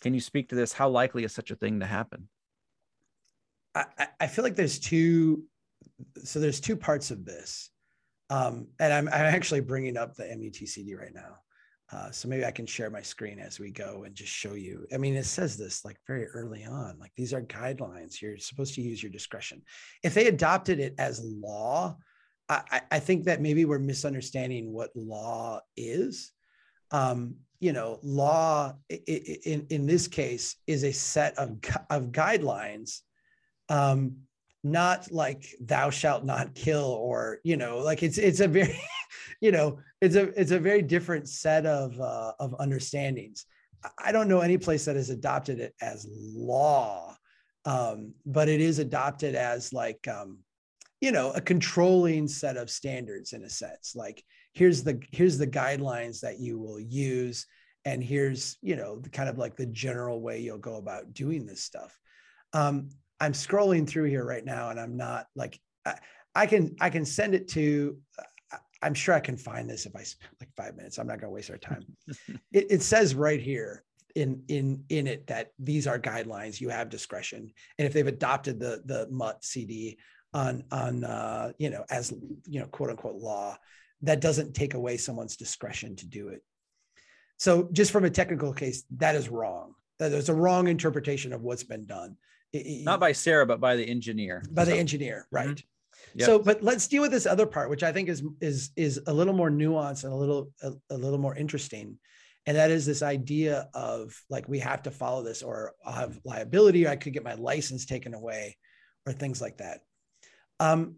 [0.00, 0.72] Can you speak to this?
[0.72, 2.28] How likely is such a thing to happen?
[3.74, 5.44] I, I feel like there's two.
[6.24, 7.70] So there's two parts of this,
[8.30, 11.36] um, and I'm, I'm actually bringing up the MUTCD right now.
[11.92, 14.86] Uh, so maybe I can share my screen as we go and just show you.
[14.94, 18.20] I mean, it says this like very early on, like these are guidelines.
[18.20, 19.62] You're supposed to use your discretion.
[20.02, 21.96] If they adopted it as law,
[22.48, 26.32] I, I think that maybe we're misunderstanding what law is.
[26.90, 31.58] Um, you know, law in in this case is a set of
[31.90, 33.00] of guidelines
[33.68, 34.16] um,
[34.64, 38.80] not like thou shalt not kill or you know like it's it's a very
[39.40, 43.46] you know it's a it's a very different set of uh, of understandings.
[43.98, 47.16] I don't know any place that has adopted it as law
[47.64, 50.38] um, but it is adopted as like um,
[51.00, 53.94] you know a controlling set of standards in a sense.
[53.94, 54.22] Like
[54.52, 57.46] here's the here's the guidelines that you will use
[57.84, 61.46] and here's you know the kind of like the general way you'll go about doing
[61.46, 61.98] this stuff.
[62.52, 62.90] Um,
[63.22, 65.94] I'm scrolling through here right now and I'm not like I,
[66.34, 67.96] I can I can send it to
[68.82, 70.98] I'm sure I can find this if I spend like five minutes.
[70.98, 71.84] I'm not going to waste our time.
[72.52, 73.84] it, it, says right here
[74.16, 76.60] in in in it that these are guidelines.
[76.60, 79.98] You have discretion, and if they've adopted the the MUTCD
[80.34, 82.12] on on uh, you know as
[82.48, 83.56] you know quote unquote law,
[84.02, 86.42] that doesn't take away someone's discretion to do it.
[87.38, 89.74] So just from a technical case, that is wrong.
[90.00, 92.16] That is a wrong interpretation of what's been done
[92.52, 94.42] not by Sarah, but by the engineer.
[94.50, 95.48] By the engineer, right?
[95.48, 95.66] Mm-hmm.
[96.14, 96.26] Yep.
[96.26, 99.12] So, but let's deal with this other part, which I think is is is a
[99.12, 101.98] little more nuanced and a little a, a little more interesting,
[102.46, 106.20] and that is this idea of like we have to follow this, or I'll have
[106.24, 108.56] liability, or I could get my license taken away,
[109.06, 109.80] or things like that.
[110.60, 110.96] Um,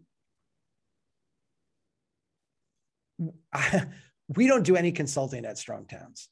[3.53, 3.85] I,
[4.35, 6.27] we don't do any consulting at Strong Towns,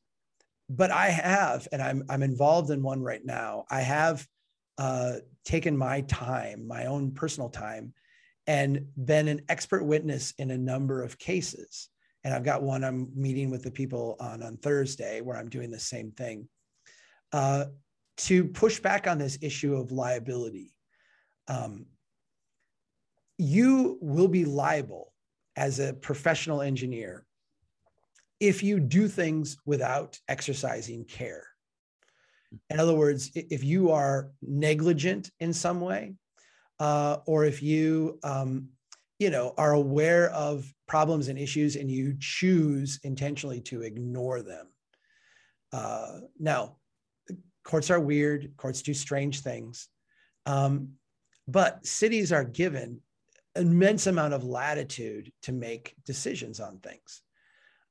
[0.69, 3.63] but I have, and I'm I'm involved in one right now.
[3.69, 4.27] I have
[4.77, 5.13] uh,
[5.45, 7.93] taken my time, my own personal time,
[8.47, 11.89] and been an expert witness in a number of cases.
[12.23, 15.71] And I've got one I'm meeting with the people on on Thursday where I'm doing
[15.71, 16.47] the same thing
[17.31, 17.65] uh,
[18.15, 20.75] to push back on this issue of liability.
[21.47, 21.87] Um,
[23.37, 25.11] you will be liable
[25.55, 27.25] as a professional engineer
[28.39, 31.47] if you do things without exercising care.
[32.69, 36.13] In other words, if you are negligent in some way,
[36.79, 38.69] uh, or if you, um,
[39.19, 44.67] you know, are aware of problems and issues and you choose intentionally to ignore them.
[45.71, 46.77] Uh, now,
[47.63, 48.53] courts are weird.
[48.57, 49.87] Courts do strange things,
[50.45, 50.89] um,
[51.47, 52.99] but cities are given
[53.55, 57.21] immense amount of latitude to make decisions on things.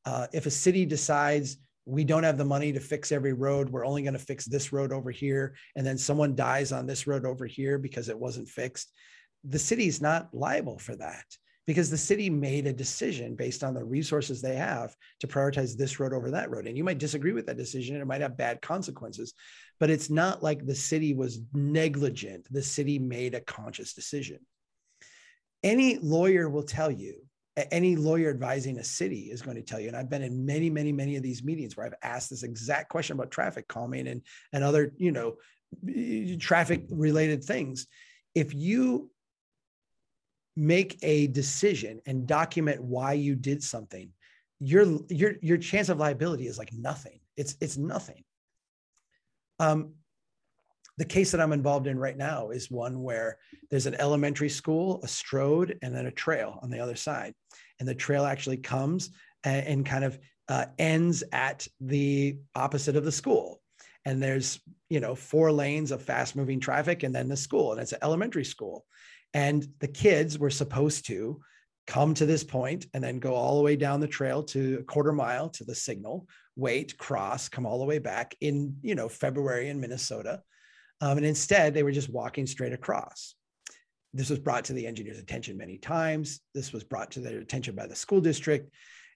[0.05, 3.87] Uh, if a city decides we don't have the money to fix every road, we're
[3.87, 7.25] only going to fix this road over here, and then someone dies on this road
[7.25, 8.93] over here because it wasn't fixed,
[9.45, 11.25] the city's not liable for that
[11.67, 16.01] because the city made a decision based on the resources they have to prioritize this
[16.01, 16.67] road over that road.
[16.67, 19.35] And you might disagree with that decision, it might have bad consequences,
[19.79, 22.47] but it's not like the city was negligent.
[22.51, 24.39] The city made a conscious decision
[25.63, 27.23] any lawyer will tell you
[27.71, 30.71] any lawyer advising a city is going to tell you and i've been in many
[30.71, 34.23] many many of these meetings where i've asked this exact question about traffic calming and
[34.53, 35.37] and other you know
[36.39, 37.87] traffic related things.
[38.35, 39.11] If you
[40.57, 44.11] make a decision and document why you did something
[44.61, 47.19] your your your chance of liability is like nothing.
[47.37, 48.23] It's it's nothing.
[49.59, 49.95] Um
[50.99, 53.39] the case that I'm involved in right now is one where
[53.71, 57.35] there's an elementary school, a stroad, and then a trail on the other side.
[57.81, 59.11] And the trail actually comes
[59.45, 63.61] and, and kind of uh, ends at the opposite of the school.
[64.05, 67.81] And there's, you know, four lanes of fast moving traffic and then the school, and
[67.81, 68.85] it's an elementary school.
[69.33, 71.41] And the kids were supposed to
[71.87, 74.85] come to this point and then go all the way down the trail to a
[74.85, 79.09] quarter mile to the signal, wait, cross, come all the way back in, you know,
[79.09, 80.43] February in Minnesota
[81.03, 83.35] um, and instead, they were just walking straight across.
[84.15, 86.41] This was brought to the engineer's attention many times.
[86.55, 88.73] This was brought to their attention by the school district.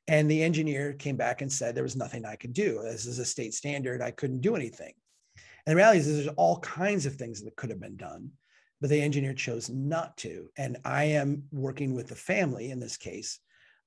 [0.09, 2.81] And the engineer came back and said there was nothing I could do.
[2.83, 4.03] This is a state standard.
[4.03, 4.95] I couldn't do anything.
[5.37, 8.31] And the reality is, there's all kinds of things that could have been done,
[8.81, 10.49] but the engineer chose not to.
[10.59, 13.39] And I am working with the family in this case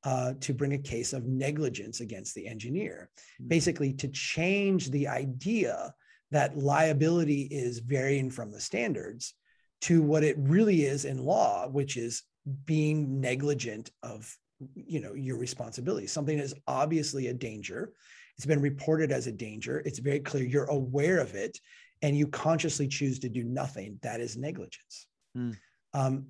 [0.06, 3.50] uh, to bring a case of negligence against the engineer, mm-hmm.
[3.50, 5.94] basically to change the idea
[6.32, 9.34] that liability is varying from the standards
[9.82, 12.24] to what it really is in law, which is
[12.65, 14.36] being negligent of
[14.76, 16.08] you know your responsibility.
[16.08, 17.94] Something is obviously a danger.
[18.38, 19.82] It's been reported as a danger.
[19.86, 21.58] It's very clear you're aware of it,
[22.02, 24.00] and you consciously choose to do nothing.
[24.02, 25.08] That is negligence.
[25.38, 25.58] Mm.
[25.94, 26.28] Um,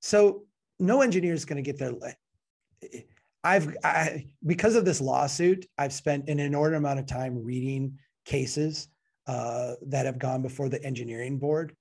[0.00, 0.44] so
[0.78, 1.94] no engineer is going to get their.
[3.42, 8.88] I've I, because of this lawsuit, I've spent an inordinate amount of time reading cases
[9.26, 11.74] uh, that have gone before the engineering board,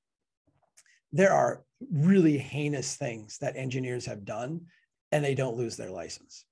[1.11, 4.61] there are really heinous things that engineers have done
[5.11, 6.45] and they don't lose their license.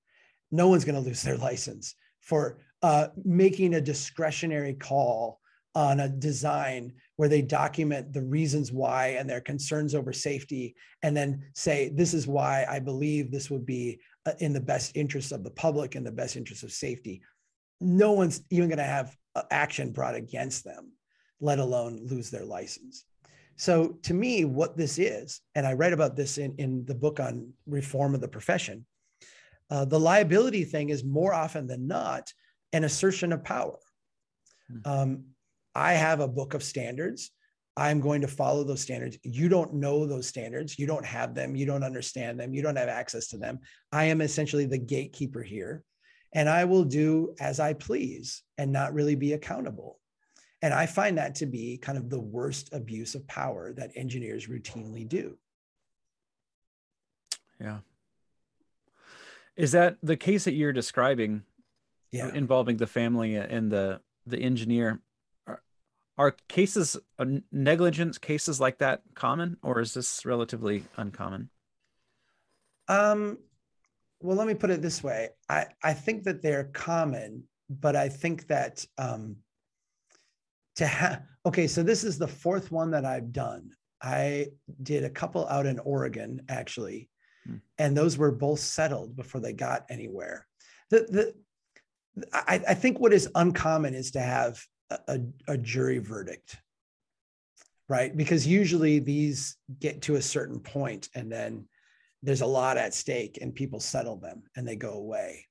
[0.52, 5.40] No one's going to lose their license for uh, making a discretionary call
[5.76, 11.16] on a design where they document the reasons why and their concerns over safety and
[11.18, 15.32] then say this is why i believe this would be uh, in the best interest
[15.32, 17.22] of the public and the best interest of safety
[17.82, 19.16] no one's even going to have
[19.52, 20.92] action brought against them,
[21.40, 23.06] let alone lose their license.
[23.56, 27.20] So, to me, what this is, and I write about this in, in the book
[27.20, 28.86] on reform of the profession,
[29.70, 32.32] uh, the liability thing is more often than not
[32.74, 33.78] an assertion of power.
[34.70, 34.80] Hmm.
[34.86, 35.24] Um,
[35.76, 37.32] I have a book of standards.
[37.76, 39.18] I'm going to follow those standards.
[39.24, 40.78] You don't know those standards.
[40.78, 41.56] You don't have them.
[41.56, 42.54] You don't understand them.
[42.54, 43.60] You don't have access to them.
[43.92, 45.84] I am essentially the gatekeeper here
[46.34, 50.00] and I will do as I please and not really be accountable.
[50.62, 54.48] And I find that to be kind of the worst abuse of power that engineers
[54.48, 55.38] routinely do.
[57.60, 57.80] Yeah.
[59.56, 61.44] Is that the case that you're describing
[62.12, 62.34] yeah.
[62.34, 65.02] involving the family and the the engineer?
[65.46, 65.62] Are,
[66.18, 71.50] are cases uh, negligence cases like that common or is this relatively uncommon?
[72.88, 73.38] Um,
[74.24, 75.30] well, let me put it this way.
[75.50, 79.36] I, I think that they're common, but I think that um,
[80.78, 83.72] to have, okay, so this is the fourth one that I've done.
[84.02, 84.48] I
[84.82, 87.10] did a couple out in Oregon, actually,
[87.46, 87.58] hmm.
[87.78, 90.48] and those were both settled before they got anywhere.
[90.90, 91.34] The,
[92.16, 94.62] the, I, I think what is uncommon is to have
[95.08, 96.58] a, a jury verdict,
[97.90, 98.16] right?
[98.16, 101.68] Because usually these get to a certain point and then
[102.24, 105.46] there's a lot at stake and people settle them and they go away.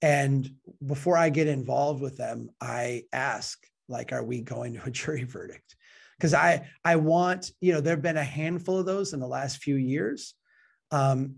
[0.00, 0.48] And
[0.84, 5.24] before I get involved with them, I ask, like, are we going to a jury
[5.24, 5.76] verdict?
[6.16, 9.26] Because I I want, you know, there have been a handful of those in the
[9.26, 10.34] last few years.
[10.90, 11.36] Um,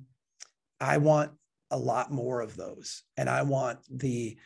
[0.80, 1.32] I want
[1.70, 3.02] a lot more of those.
[3.16, 4.38] And I want the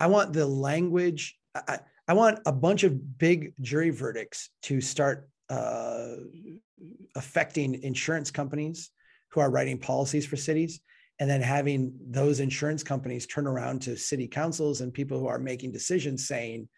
[0.00, 1.38] I want the language.
[1.54, 6.14] I, I want a bunch of big jury verdicts to start uh,
[7.14, 8.90] affecting insurance companies
[9.32, 10.80] who are writing policies for cities
[11.18, 15.38] and then having those insurance companies turn around to city councils and people who are
[15.38, 16.68] making decisions saying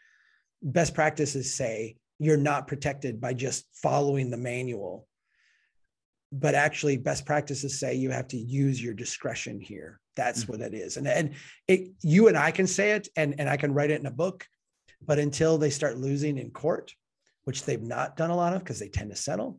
[0.62, 5.06] best practices say you're not protected by just following the manual
[6.32, 10.52] but actually best practices say you have to use your discretion here that's mm-hmm.
[10.52, 11.34] what it is and and
[11.68, 14.10] it, you and i can say it and and i can write it in a
[14.10, 14.46] book
[15.06, 16.92] but until they start losing in court
[17.44, 19.58] which they've not done a lot of because they tend to settle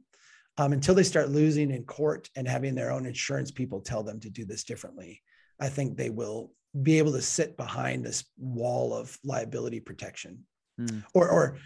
[0.57, 4.19] um, until they start losing in court and having their own insurance people tell them
[4.21, 5.21] to do this differently,
[5.59, 6.51] I think they will
[6.81, 10.45] be able to sit behind this wall of liability protection
[10.79, 11.03] mm.
[11.13, 11.57] or, or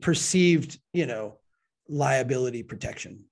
[0.00, 1.38] perceived, you know,
[1.88, 3.24] liability protection.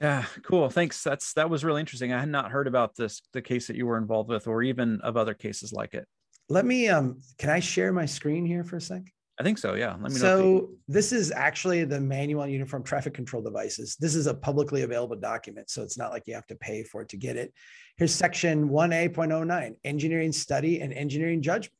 [0.00, 0.68] Yeah, cool.
[0.68, 1.02] Thanks.
[1.02, 2.12] That's that was really interesting.
[2.12, 5.00] I had not heard about this the case that you were involved with, or even
[5.02, 6.06] of other cases like it.
[6.48, 9.02] Let me um can I share my screen here for a sec?
[9.38, 9.74] I think so.
[9.74, 9.96] Yeah.
[10.00, 10.18] Let me so.
[10.18, 13.96] So this is actually the manual on uniform traffic control devices.
[13.96, 17.02] This is a publicly available document, so it's not like you have to pay for
[17.02, 17.52] it to get it.
[17.96, 21.74] Here's section 1A.09, engineering study and engineering judgment.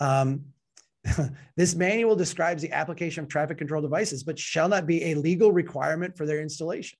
[0.00, 0.46] Um,
[1.56, 5.52] this manual describes the application of traffic control devices, but shall not be a legal
[5.52, 6.98] requirement for their installation.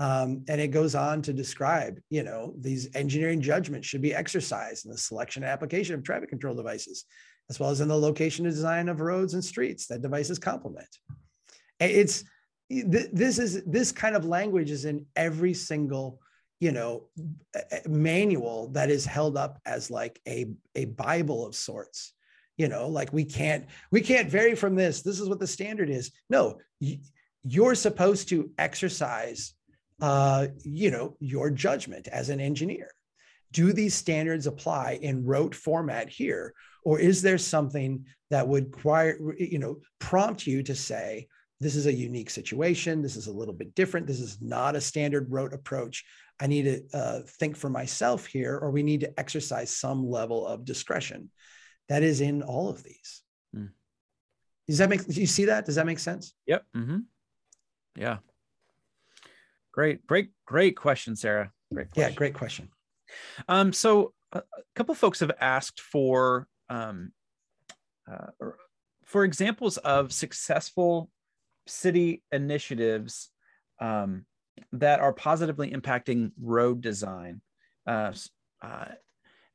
[0.00, 4.86] Um, and it goes on to describe, you know, these engineering judgments should be exercised
[4.86, 7.04] in the selection and application of traffic control devices
[7.50, 10.88] as well as in the location and design of roads and streets that devices complement.
[11.80, 12.24] It's
[12.68, 16.20] this is this kind of language is in every single
[16.60, 17.04] you know
[17.86, 22.12] manual that is held up as like a a bible of sorts.
[22.56, 25.02] You know like we can't we can't vary from this.
[25.02, 26.10] This is what the standard is.
[26.28, 26.58] No
[27.44, 29.54] you're supposed to exercise
[30.02, 32.90] uh you know your judgment as an engineer.
[33.52, 36.52] Do these standards apply in rote format here
[36.88, 41.28] or is there something that would require you know prompt you to say
[41.60, 43.02] this is a unique situation.
[43.02, 44.06] This is a little bit different.
[44.06, 46.04] This is not a standard rote approach.
[46.40, 50.46] I need to uh, think for myself here or we need to exercise some level
[50.46, 51.30] of discretion.
[51.88, 53.22] That is in all of these.
[53.56, 53.70] Mm.
[54.66, 55.66] does that make do you see that?
[55.66, 56.32] Does that make sense?
[56.46, 56.64] Yep.
[56.76, 56.98] Mm-hmm.
[57.96, 58.18] yeah.
[59.72, 61.50] Great great great question sarah.
[61.74, 62.10] Great question.
[62.10, 62.68] yeah great question.
[63.46, 64.42] Um so a
[64.74, 67.12] couple folks have asked for um,
[68.10, 68.28] uh,
[69.04, 71.10] for examples of successful
[71.66, 73.30] city initiatives
[73.80, 74.24] um,
[74.72, 77.40] that are positively impacting road design.
[77.86, 78.12] Uh,
[78.62, 78.86] uh,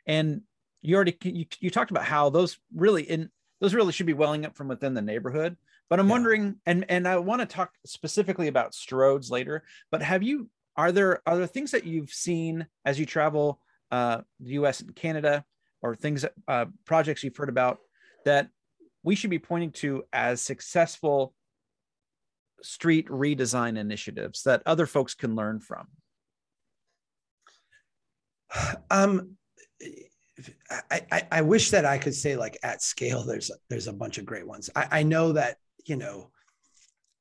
[0.07, 0.41] and
[0.81, 3.29] you already you, you talked about how those really in
[3.61, 5.55] those really should be welling up from within the neighborhood.
[5.89, 6.11] But I'm yeah.
[6.11, 9.63] wondering, and and I want to talk specifically about Stroads later.
[9.91, 13.59] But have you are there are there things that you've seen as you travel
[13.91, 14.81] uh, the U.S.
[14.81, 15.45] and Canada
[15.83, 17.77] or things that uh, projects you've heard about
[18.25, 18.49] that
[19.03, 21.33] we should be pointing to as successful
[22.61, 25.87] street redesign initiatives that other folks can learn from
[28.89, 29.35] um
[30.89, 34.17] I, I, I wish that I could say like at scale there's there's a bunch
[34.17, 34.69] of great ones.
[34.75, 36.31] I, I know that you know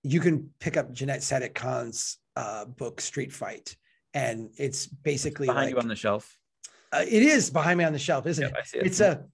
[0.02, 3.76] you can pick up Janette Sadik-Khan's uh, book Street Fight,
[4.14, 6.36] and it's basically behind like, you on the shelf.
[6.92, 8.54] Uh, it is behind me on the shelf, isn't it?
[8.74, 8.86] it?
[8.86, 9.24] It's a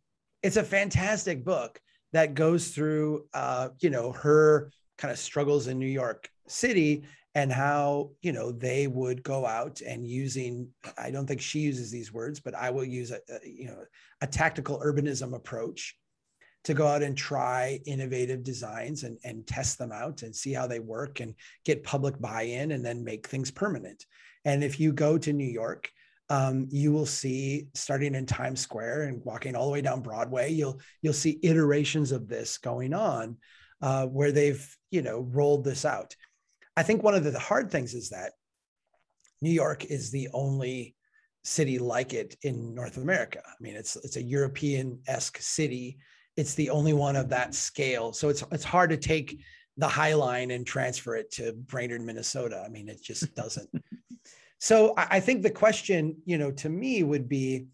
[0.42, 1.80] it's a fantastic book
[2.12, 7.04] that goes through uh, you know her kind of struggles in New York City
[7.34, 11.90] and how you know they would go out and using I don't think she uses
[11.90, 13.84] these words, but I will use a, a you know
[14.20, 15.96] a tactical urbanism approach
[16.64, 20.66] to go out and try innovative designs and, and test them out and see how
[20.66, 21.34] they work and
[21.64, 24.04] get public buy-in and then make things permanent.
[24.44, 25.90] And if you go to New York,
[26.30, 30.52] um, you will see starting in Times Square and walking all the way down Broadway,
[30.52, 33.36] you'll you'll see iterations of this going on
[33.80, 36.14] uh, where they've you know rolled this out.
[36.76, 38.32] I think one of the hard things is that
[39.40, 40.94] New York is the only
[41.44, 43.40] city like it in North America.
[43.44, 45.98] I mean, it's it's a European esque city.
[46.36, 48.12] It's the only one of that scale.
[48.12, 49.40] So it's it's hard to take
[49.78, 52.62] the High Line and transfer it to Brainerd, Minnesota.
[52.64, 53.70] I mean, it just doesn't.
[54.58, 57.66] so I, think the question, you know, to me would be,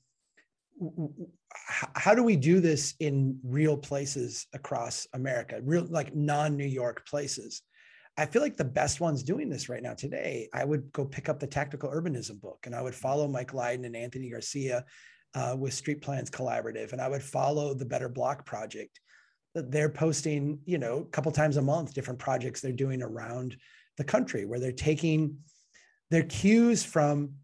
[1.56, 7.62] how do we do this in real places across America, real like non-New York places?
[8.18, 11.28] I feel like the best ones doing this right now today, I would go pick
[11.28, 14.84] up the Tactical Urbanism book and I would follow Mike Lydon and Anthony Garcia
[15.34, 19.00] uh, with Street Plans Collaborative, and I would follow the Better Block Project.
[19.54, 23.56] They're posting, you know, a couple times a month, different projects they're doing around
[23.96, 25.38] the country where they're taking
[26.14, 27.34] their cues from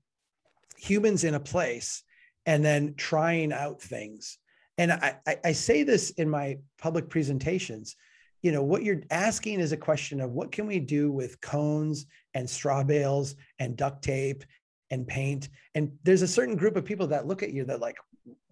[0.77, 2.03] humans in a place
[2.47, 4.39] and then trying out things.
[4.79, 7.97] And I, I say this in my public presentations
[8.43, 12.07] you know what you're asking is a question of what can we do with cones
[12.35, 14.45] and straw bales and duct tape
[14.91, 15.49] and paint?
[15.75, 17.97] And there's a certain group of people that look at you that like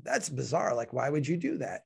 [0.03, 0.75] that's bizarre.
[0.75, 1.83] Like why would you do that?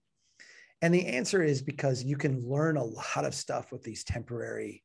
[0.80, 4.82] And the answer is because you can learn a lot of stuff with these temporary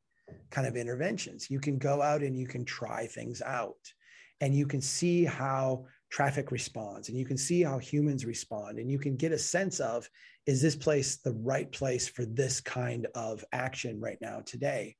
[0.50, 1.50] kind of interventions.
[1.50, 3.92] You can go out and you can try things out
[4.40, 8.90] and you can see how traffic responds and you can see how humans respond and
[8.90, 10.08] you can get a sense of
[10.46, 14.96] is this place the right place for this kind of action right now today?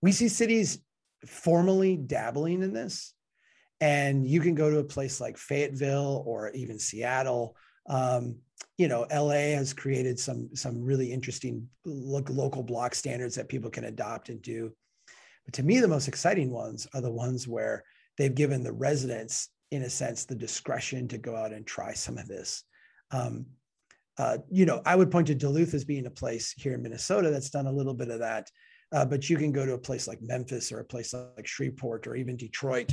[0.00, 0.78] We see cities
[1.26, 3.14] formally dabbling in this
[3.80, 7.56] and you can go to a place like fayetteville or even seattle
[7.88, 8.36] um,
[8.78, 13.70] you know la has created some some really interesting look, local block standards that people
[13.70, 14.72] can adopt and do
[15.44, 17.84] but to me the most exciting ones are the ones where
[18.16, 22.16] they've given the residents in a sense, the discretion to go out and try some
[22.16, 22.62] of this.
[23.10, 23.46] Um,
[24.16, 27.30] uh, you know, I would point to Duluth as being a place here in Minnesota
[27.30, 28.48] that's done a little bit of that.
[28.92, 32.06] Uh, but you can go to a place like Memphis or a place like Shreveport
[32.06, 32.92] or even Detroit,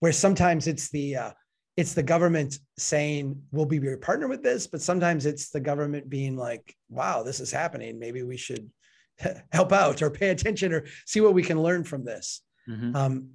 [0.00, 1.30] where sometimes it's the uh,
[1.78, 6.10] it's the government saying we'll be your partner with this, but sometimes it's the government
[6.10, 8.00] being like, "Wow, this is happening.
[8.00, 8.68] Maybe we should
[9.52, 12.96] help out or pay attention or see what we can learn from this." Mm-hmm.
[12.96, 13.28] Um,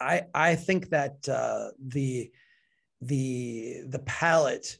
[0.00, 2.30] I I think that uh, the
[3.02, 4.78] the the palette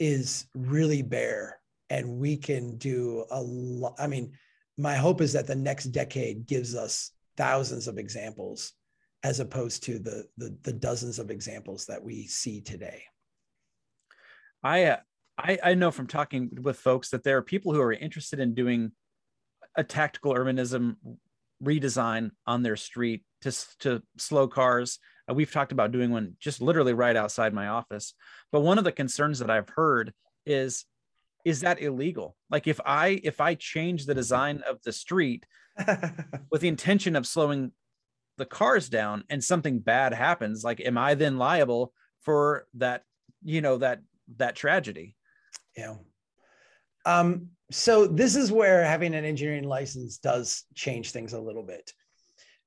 [0.00, 3.94] is really bare, and we can do a lot.
[3.96, 4.32] I mean,
[4.76, 8.72] my hope is that the next decade gives us thousands of examples,
[9.22, 13.02] as opposed to the the, the dozens of examples that we see today.
[14.62, 14.96] I uh,
[15.38, 18.54] I I know from talking with folks that there are people who are interested in
[18.54, 18.92] doing
[19.76, 20.96] a tactical urbanism
[21.62, 24.98] redesign on their street to, to slow cars.
[25.30, 28.14] Uh, we've talked about doing one just literally right outside my office.
[28.50, 30.12] But one of the concerns that I've heard
[30.46, 30.84] is
[31.44, 32.36] is that illegal?
[32.50, 35.46] Like if I if I change the design of the street
[36.50, 37.72] with the intention of slowing
[38.40, 43.04] the cars down and something bad happens, like am I then liable for that,
[43.44, 44.00] you know, that
[44.36, 45.14] that tragedy?
[45.76, 45.96] Yeah.
[47.06, 51.92] Um, so this is where having an engineering license does change things a little bit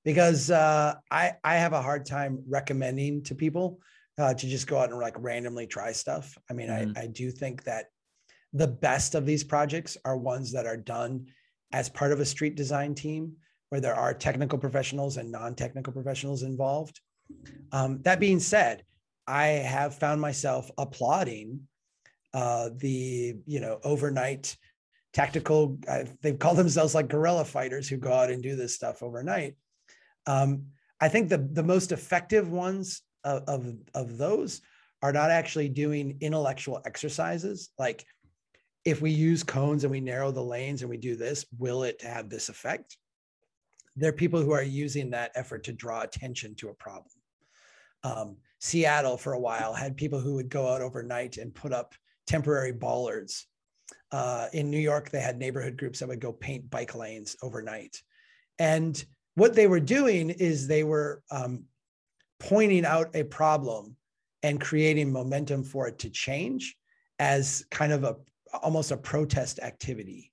[0.05, 3.79] because uh, I I have a hard time recommending to people
[4.17, 6.37] uh, to just go out and like randomly try stuff.
[6.49, 6.97] I mean, mm-hmm.
[6.97, 7.87] I I do think that
[8.53, 11.25] the best of these projects are ones that are done
[11.71, 13.33] as part of a street design team
[13.73, 17.01] where there are technical professionals and non-technical professionals involved.
[17.71, 18.83] Um, that being said,
[19.25, 21.67] I have found myself applauding
[22.33, 24.55] uh, the you know overnight
[25.13, 25.79] tactical.
[25.87, 29.55] Uh, they call themselves like guerrilla fighters who go out and do this stuff overnight
[30.25, 30.67] um,
[30.99, 34.61] I think the, the most effective ones of, of, of those
[35.01, 37.69] are not actually doing intellectual exercises.
[37.77, 38.05] Like
[38.85, 42.01] if we use cones and we narrow the lanes and we do this, will it
[42.01, 42.97] have this effect?
[43.95, 47.11] There are people who are using that effort to draw attention to a problem.
[48.03, 51.95] Um, Seattle, for a while, had people who would go out overnight and put up
[52.27, 53.47] temporary bollards.
[54.11, 58.01] Uh, in New York, they had neighborhood groups that would go paint bike lanes overnight.
[58.59, 59.03] And
[59.35, 61.65] what they were doing is they were um,
[62.39, 63.95] pointing out a problem
[64.43, 66.75] and creating momentum for it to change
[67.19, 68.15] as kind of a
[68.61, 70.31] almost a protest activity.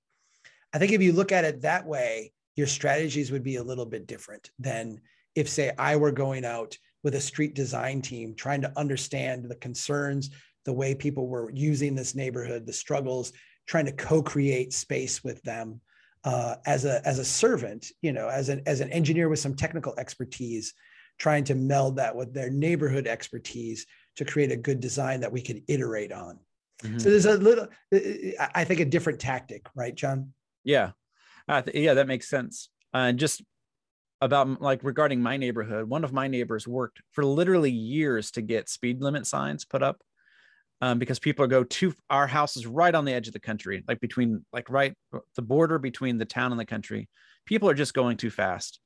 [0.73, 3.85] I think if you look at it that way, your strategies would be a little
[3.85, 4.99] bit different than
[5.35, 9.55] if, say, I were going out with a street design team trying to understand the
[9.55, 10.29] concerns,
[10.65, 13.33] the way people were using this neighborhood, the struggles,
[13.67, 15.81] trying to co create space with them
[16.23, 19.55] uh, as a as a servant, you know, as an as an engineer with some
[19.55, 20.73] technical expertise,
[21.17, 23.85] trying to meld that with their neighborhood expertise
[24.17, 26.37] to create a good design that we could iterate on.
[26.83, 26.99] Mm-hmm.
[26.99, 27.67] So there's a little,
[28.53, 30.33] I think, a different tactic, right, John?
[30.63, 30.91] Yeah,
[31.47, 32.69] uh, th- yeah, that makes sense.
[32.93, 33.41] And uh, just
[34.21, 35.89] about like regarding my neighborhood.
[35.89, 40.01] One of my neighbors worked for literally years to get speed limit signs put up
[40.79, 43.83] um, because people go to our house is right on the edge of the country,
[43.87, 44.93] like between like right
[45.35, 47.09] the border between the town and the country.
[47.45, 48.79] People are just going too fast.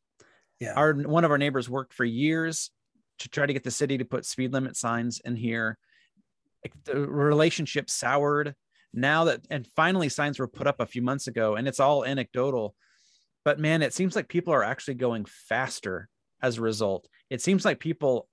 [0.60, 0.74] Yeah.
[0.74, 2.72] Our one of our neighbors worked for years
[3.20, 5.78] to try to get the city to put speed limit signs in here.
[6.64, 8.56] Like, the relationship soured
[8.96, 12.06] now that and finally signs were put up a few months ago and it's all
[12.06, 12.76] anecdotal
[13.44, 16.10] but man it seems like people are actually going faster
[16.42, 17.08] as a result.
[17.30, 18.28] It seems like people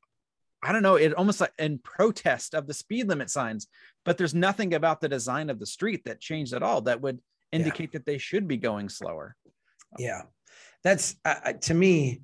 [0.65, 3.67] i don't know it almost like in protest of the speed limit signs
[4.05, 7.21] but there's nothing about the design of the street that changed at all that would
[7.51, 7.99] indicate yeah.
[7.99, 9.37] that they should be going slower.
[9.99, 10.23] Yeah.
[10.85, 12.23] That's uh, to me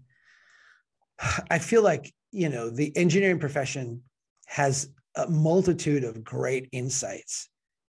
[1.50, 4.02] i feel like you know the engineering profession
[4.46, 7.48] has a multitude of great insights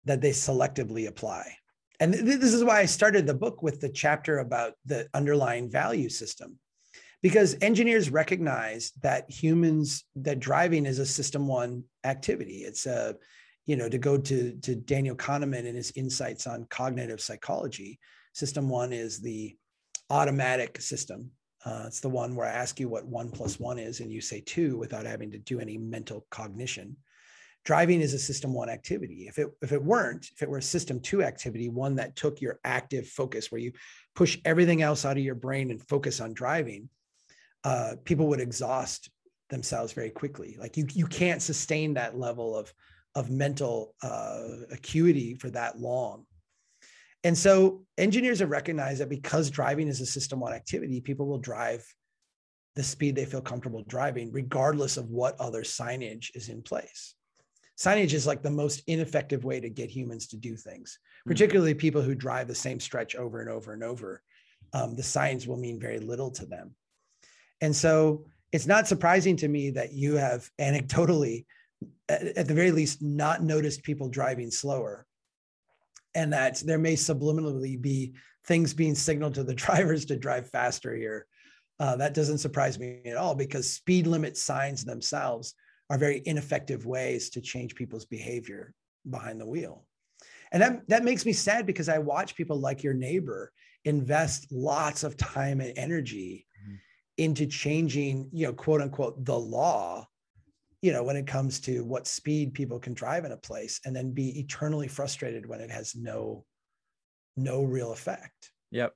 [0.05, 1.55] that they selectively apply.
[1.99, 5.71] And th- this is why I started the book with the chapter about the underlying
[5.71, 6.59] value system.
[7.23, 12.65] Because engineers recognize that humans, that driving is a system one activity.
[12.65, 13.17] It's a,
[13.67, 17.99] you know, to go to, to Daniel Kahneman and his insights on cognitive psychology,
[18.33, 19.55] system one is the
[20.09, 21.31] automatic system.
[21.63, 24.23] Uh, it's the one where I ask you what one plus one is, and you
[24.23, 26.97] say two without having to do any mental cognition
[27.65, 29.27] driving is a system one activity.
[29.29, 32.41] If it if it weren't if it were a system two activity one that took
[32.41, 33.73] your active focus where you
[34.15, 36.89] push everything else out of your brain and focus on driving
[37.65, 39.11] uh, people would exhaust
[39.51, 40.57] themselves very quickly.
[40.59, 42.73] Like you you can't sustain that level of
[43.15, 46.27] of mental uh, acuity for that long.
[47.23, 51.39] And so engineers have recognized that because driving is a system one activity people will
[51.39, 51.85] drive
[52.77, 57.15] the speed they feel comfortable driving regardless of what other signage is in place
[57.81, 61.31] signage is like the most ineffective way to get humans to do things, hmm.
[61.31, 64.23] particularly people who drive the same stretch over and over and over.
[64.73, 66.75] Um, the signs will mean very little to them.
[67.61, 71.47] And so it's not surprising to me that you have anecdotally,
[72.09, 75.07] at, at the very least, not noticed people driving slower.
[76.15, 78.15] And that there may subliminally be
[78.47, 81.27] things being signaled to the drivers to drive faster here.
[81.79, 85.55] Uh, that doesn't surprise me at all because speed limit signs themselves
[85.91, 88.73] are very ineffective ways to change people's behavior
[89.11, 89.85] behind the wheel.
[90.53, 93.53] And that, that makes me sad because I watch people like your neighbor
[93.85, 96.77] invest lots of time and energy mm-hmm.
[97.19, 100.07] into changing, you know, quote unquote, the law,
[100.81, 103.95] you know, when it comes to what speed people can drive in a place and
[103.95, 106.45] then be eternally frustrated when it has no,
[107.37, 108.53] no real effect.
[108.71, 108.95] Yep.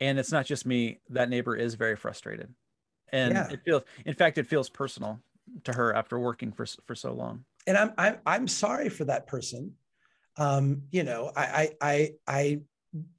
[0.00, 2.52] And it's not just me, that neighbor is very frustrated.
[3.12, 3.48] And yeah.
[3.50, 5.20] it feels, in fact, it feels personal
[5.64, 7.44] to her after working for for so long.
[7.66, 9.74] And I'm I'm I'm sorry for that person.
[10.36, 12.60] Um, you know, I I I I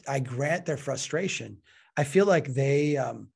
[0.07, 1.57] I grant their frustration.
[1.95, 3.29] I feel like they um,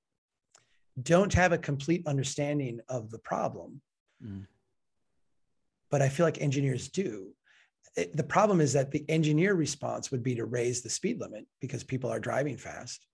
[1.01, 3.81] don't have a complete understanding of the problem,
[4.23, 4.45] mm.
[5.89, 7.33] but I feel like engineers do.
[7.97, 11.45] It, the problem is that the engineer response would be to raise the speed limit
[11.59, 13.05] because people are driving fast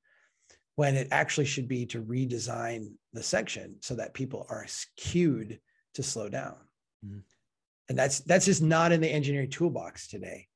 [0.75, 4.65] when it actually should be to redesign the section so that people are
[4.95, 5.59] cued
[5.97, 6.55] to slow down.
[7.05, 7.19] Mm-hmm.
[7.89, 10.47] And that's that's just not in the engineering toolbox today.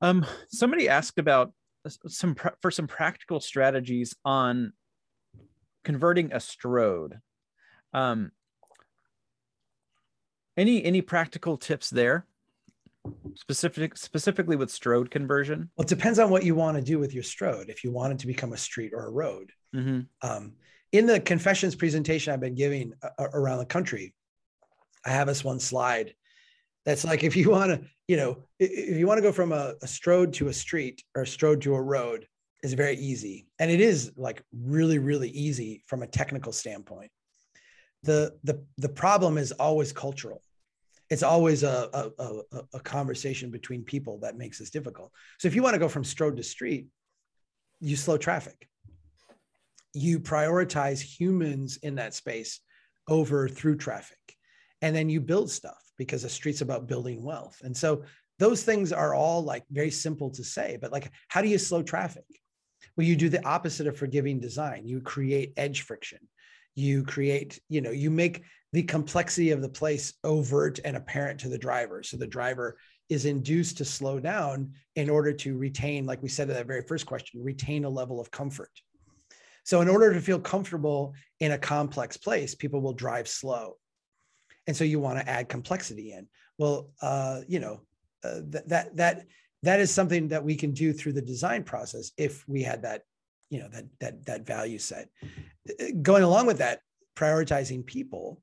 [0.00, 1.52] Um, somebody asked about
[2.08, 4.72] some for some practical strategies on
[5.82, 7.20] converting a stroad.
[7.92, 8.32] Um,
[10.56, 12.26] any any practical tips there?
[13.34, 15.70] Specific specifically with stroad conversion.
[15.76, 17.68] Well, it depends on what you want to do with your stroad.
[17.68, 20.00] If you want it to become a street or a road, mm-hmm.
[20.26, 20.54] um,
[20.94, 24.14] in the confessions presentation I've been giving uh, around the country,
[25.04, 26.14] I have this one slide
[26.86, 29.74] that's like if you want to, you know, if you want to go from a,
[29.82, 32.28] a stroad to a street or a stroad to a road,
[32.62, 37.10] is very easy, and it is like really, really easy from a technical standpoint.
[38.04, 40.40] the the The problem is always cultural.
[41.10, 45.10] It's always a, a, a, a conversation between people that makes this difficult.
[45.38, 46.86] So if you want to go from stroad to street,
[47.80, 48.68] you slow traffic
[49.94, 52.60] you prioritize humans in that space
[53.08, 54.18] over through traffic.
[54.82, 57.60] And then you build stuff because a street's about building wealth.
[57.62, 58.02] And so
[58.38, 61.82] those things are all like very simple to say but like how do you slow
[61.82, 62.24] traffic?
[62.96, 64.86] Well you do the opposite of forgiving design.
[64.86, 66.18] You create edge friction.
[66.74, 68.42] You create you know you make
[68.72, 72.02] the complexity of the place overt and apparent to the driver.
[72.02, 72.76] So the driver
[73.08, 76.82] is induced to slow down in order to retain like we said in that very
[76.82, 78.70] first question retain a level of comfort
[79.64, 83.76] so, in order to feel comfortable in a complex place, people will drive slow.
[84.66, 86.26] And so you want to add complexity in.
[86.58, 87.80] Well, uh, you know,
[88.22, 89.26] uh, that that that
[89.62, 93.02] that is something that we can do through the design process if we had that,
[93.50, 95.08] you know that that that value set
[96.02, 96.80] going along with that
[97.16, 98.40] prioritizing people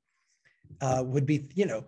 [0.80, 1.84] uh, would be you know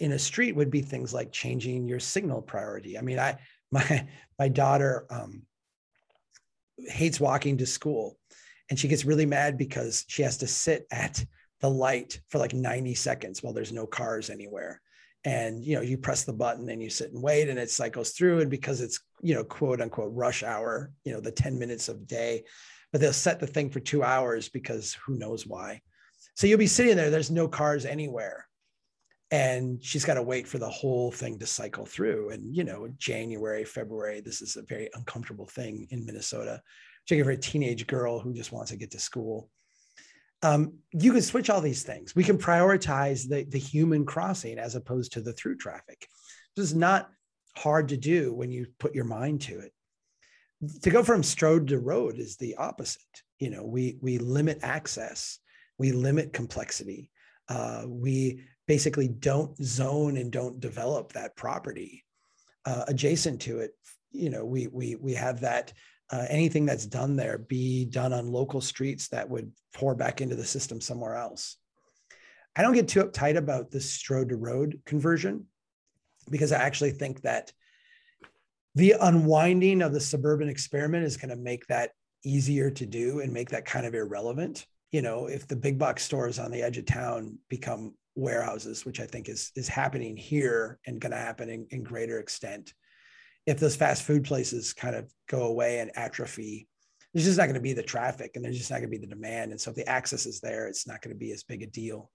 [0.00, 3.36] in a street would be things like changing your signal priority i mean i
[3.70, 4.08] my
[4.38, 5.42] my daughter um,
[6.88, 8.16] hates walking to school.
[8.68, 11.24] And she gets really mad because she has to sit at
[11.60, 14.80] the light for like 90 seconds while there's no cars anywhere.
[15.24, 18.12] And you know you press the button and you sit and wait and it cycles
[18.12, 18.40] through.
[18.40, 22.06] And because it's you know quote unquote rush hour you know the 10 minutes of
[22.06, 22.44] day
[22.90, 25.82] but they'll set the thing for two hours because who knows why.
[26.36, 28.46] So you'll be sitting there there's no cars anywhere
[29.30, 32.88] and she's got to wait for the whole thing to cycle through and you know
[32.98, 36.60] january february this is a very uncomfortable thing in minnesota
[37.04, 39.48] particularly for a teenage girl who just wants to get to school
[40.42, 42.14] um, you can switch all these things.
[42.14, 46.08] We can prioritize the, the human crossing as opposed to the through traffic.
[46.56, 47.10] This is not
[47.56, 49.72] hard to do when you put your mind to it.
[50.82, 53.02] To go from stroad to road is the opposite.
[53.38, 55.38] You know, we we limit access,
[55.78, 57.10] we limit complexity,
[57.48, 62.04] uh, we basically don't zone and don't develop that property
[62.64, 63.72] uh, adjacent to it.
[64.12, 65.72] You know, we we we have that
[66.12, 70.36] uh, anything that's done there be done on local streets that would pour back into
[70.36, 71.56] the system somewhere else.
[72.54, 75.46] I don't get too uptight about the stroad to road conversion
[76.30, 77.52] because I actually think that
[78.76, 81.90] the unwinding of the suburban experiment is going to make that
[82.22, 84.64] easier to do and make that kind of irrelevant.
[84.92, 89.00] You know, if the big box stores on the edge of town become warehouses, which
[89.00, 92.74] I think is is happening here and going to happen in, in greater extent,
[93.46, 96.68] if those fast food places kind of go away and atrophy,
[97.12, 99.04] there's just not going to be the traffic and there's just not going to be
[99.04, 99.50] the demand.
[99.50, 101.66] And so if the access is there, it's not going to be as big a
[101.66, 102.10] deal.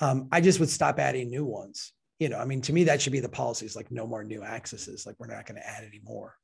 [0.00, 1.92] Um, I just would stop adding new ones.
[2.18, 4.42] You know, I mean, to me, that should be the policies like no more new
[4.42, 6.36] accesses, like we're not going to add any more.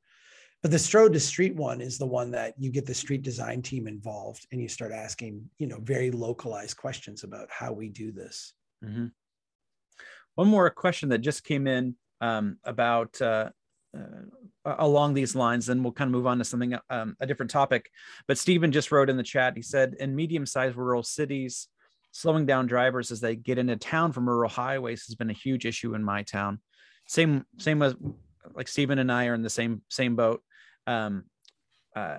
[0.63, 3.63] But the stroad to street one is the one that you get the street design
[3.63, 8.13] team involved and you start asking, you know, very localized questions about how we do
[8.13, 8.53] this.
[8.85, 9.07] Mm-hmm.
[10.35, 13.51] One more question that just came in um, about uh,
[13.97, 17.51] uh, along these lines, then we'll kind of move on to something, um, a different
[17.51, 17.91] topic.
[18.29, 21.69] But Stephen just wrote in the chat, he said, in medium sized rural cities,
[22.13, 25.67] slowing down drivers as they get into town from rural highways has been a huge
[25.67, 26.61] issue in my town.
[27.07, 27.95] Same, same as
[28.55, 30.43] like Stephen and I are in the same, same boat.
[30.87, 31.25] Um,
[31.95, 32.19] uh,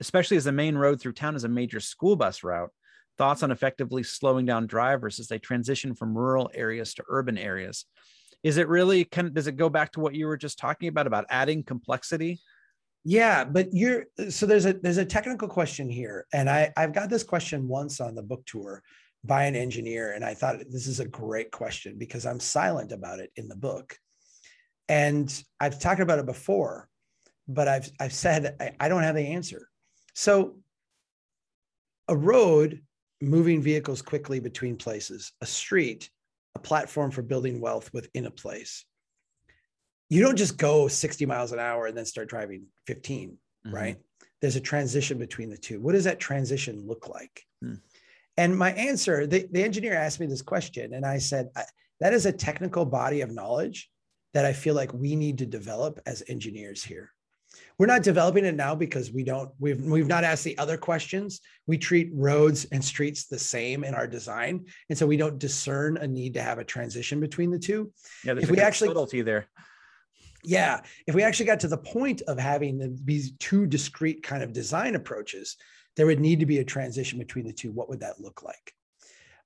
[0.00, 2.70] especially as the main road through town is a major school bus route.
[3.16, 7.86] Thoughts on effectively slowing down drivers as they transition from rural areas to urban areas.
[8.42, 11.06] Is it really kind does it go back to what you were just talking about
[11.06, 12.40] about adding complexity?
[13.04, 17.10] Yeah but you're so there's a there's a technical question here and i i've got
[17.10, 18.82] this question once on the book tour
[19.24, 23.20] by an engineer and i thought this is a great question because i'm silent about
[23.20, 23.96] it in the book.
[24.88, 26.88] And i've talked about it before
[27.46, 29.68] but i've i've said i, I don't have the answer.
[30.14, 30.56] So
[32.08, 32.82] a road
[33.24, 36.10] moving vehicles quickly between places a street
[36.54, 38.84] a platform for building wealth within a place.
[40.08, 43.74] You don't just go 60 miles an hour and then start driving 15, mm-hmm.
[43.74, 43.96] right?
[44.40, 45.80] There's a transition between the two.
[45.80, 47.44] What does that transition look like?
[47.64, 47.80] Mm.
[48.36, 51.48] And my answer, the, the engineer asked me this question, and I said,
[52.00, 53.88] that is a technical body of knowledge
[54.34, 57.10] that I feel like we need to develop as engineers here.
[57.78, 61.40] We're not developing it now because we don't we've we've not asked the other questions.
[61.66, 65.96] We treat roads and streets the same in our design, and so we don't discern
[65.96, 67.92] a need to have a transition between the two.
[68.24, 69.48] Yeah, if we actually subtlety there.
[70.44, 74.42] Yeah, if we actually got to the point of having the, these two discrete kind
[74.42, 75.56] of design approaches,
[75.96, 77.72] there would need to be a transition between the two.
[77.72, 78.74] What would that look like?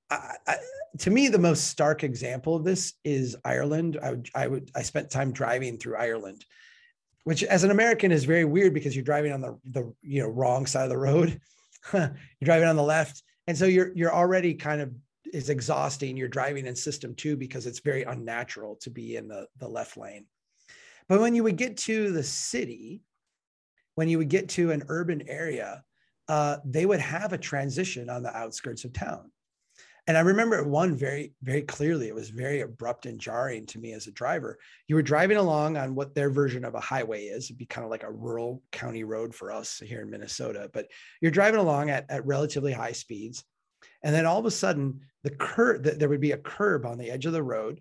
[0.09, 0.55] I, I,
[0.99, 3.97] to me, the most stark example of this is Ireland.
[4.01, 6.43] I would, I would, I spent time driving through Ireland,
[7.29, 10.29] which as an American is very weird because you're driving on the, the you know
[10.29, 11.39] wrong side of the road.
[11.93, 12.11] you're
[12.43, 13.21] driving on the left.
[13.45, 14.91] And so you're you're already kind of
[15.31, 16.17] is exhausting.
[16.17, 19.95] You're driving in system two because it's very unnatural to be in the, the left
[19.95, 20.25] lane.
[21.07, 23.03] But when you would get to the city,
[23.93, 25.83] when you would get to an urban area,
[26.29, 29.31] uh, they would have a transition on the outskirts of town.
[30.09, 32.07] And I remember one very, very clearly.
[32.07, 34.57] It was very abrupt and jarring to me as a driver.
[34.87, 37.45] You were driving along on what their version of a highway is.
[37.45, 40.87] It'd be kind of like a rural county road for us here in Minnesota, but
[41.21, 43.43] you're driving along at, at relatively high speeds.
[44.03, 46.97] And then all of a sudden, the curb, the, there would be a curb on
[46.97, 47.79] the edge of the road,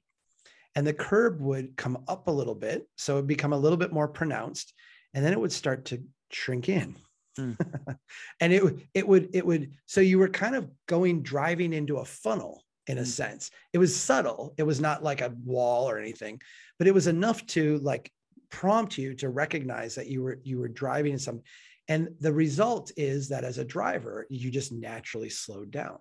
[0.75, 2.87] and the curb would come up a little bit.
[2.99, 4.75] So it would become a little bit more pronounced.
[5.15, 6.95] And then it would start to shrink in
[7.39, 7.57] Mm.
[8.41, 8.63] and it
[8.95, 12.99] it would it would so you were kind of going driving into a funnel in
[12.99, 13.07] a mm.
[13.07, 13.51] sense.
[13.73, 14.55] It was subtle.
[14.57, 16.41] It was not like a wall or anything,
[16.79, 18.11] but it was enough to like
[18.51, 21.43] prompt you to recognize that you were you were driving in some
[21.87, 25.99] And the result is that as a driver, you just naturally slowed down.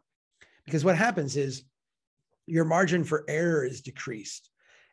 [0.65, 1.63] Because what happens is
[2.45, 4.49] your margin for error is decreased.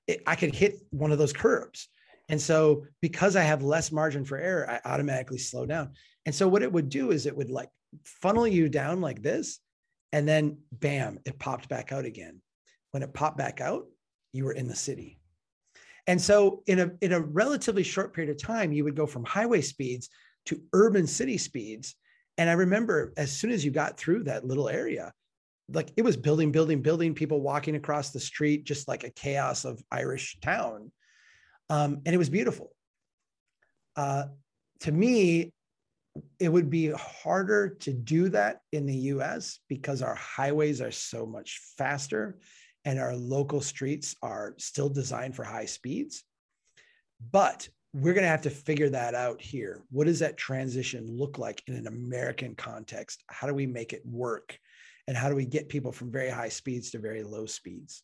[0.07, 1.89] It, I could hit one of those curbs.
[2.35, 5.93] And so because I have less margin for error, I automatically slow down.
[6.27, 7.69] And so what it would do is it would like
[8.03, 9.61] funnel you down like this.
[10.13, 12.43] And then bam, it popped back out again.
[12.91, 13.87] When it popped back out,
[14.33, 15.21] you were in the city.
[16.09, 19.23] And so in a in a relatively short period of time, you would go from
[19.25, 20.09] highway speeds
[20.47, 21.95] to urban city speeds.
[22.37, 25.13] And I remember as soon as you got through that little area,
[25.69, 29.65] like it was building, building, building, people walking across the street, just like a chaos
[29.65, 30.91] of Irish town.
[31.71, 32.71] Um, and it was beautiful.
[33.97, 34.25] Uh,
[34.81, 35.53] to me,
[36.39, 41.27] it would be harder to do that in the US because our highways are so
[41.27, 42.39] much faster
[42.85, 46.23] and our local streets are still designed for high speeds.
[47.33, 49.83] But we're going to have to figure that out here.
[49.91, 53.23] What does that transition look like in an American context?
[53.29, 54.59] How do we make it work?
[55.07, 58.03] And how do we get people from very high speeds to very low speeds?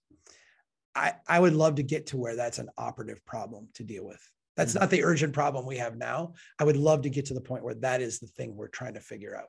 [0.95, 4.21] I, I would love to get to where that's an operative problem to deal with.
[4.57, 4.81] That's mm-hmm.
[4.81, 6.35] not the urgent problem we have now.
[6.59, 8.95] I would love to get to the point where that is the thing we're trying
[8.95, 9.49] to figure out.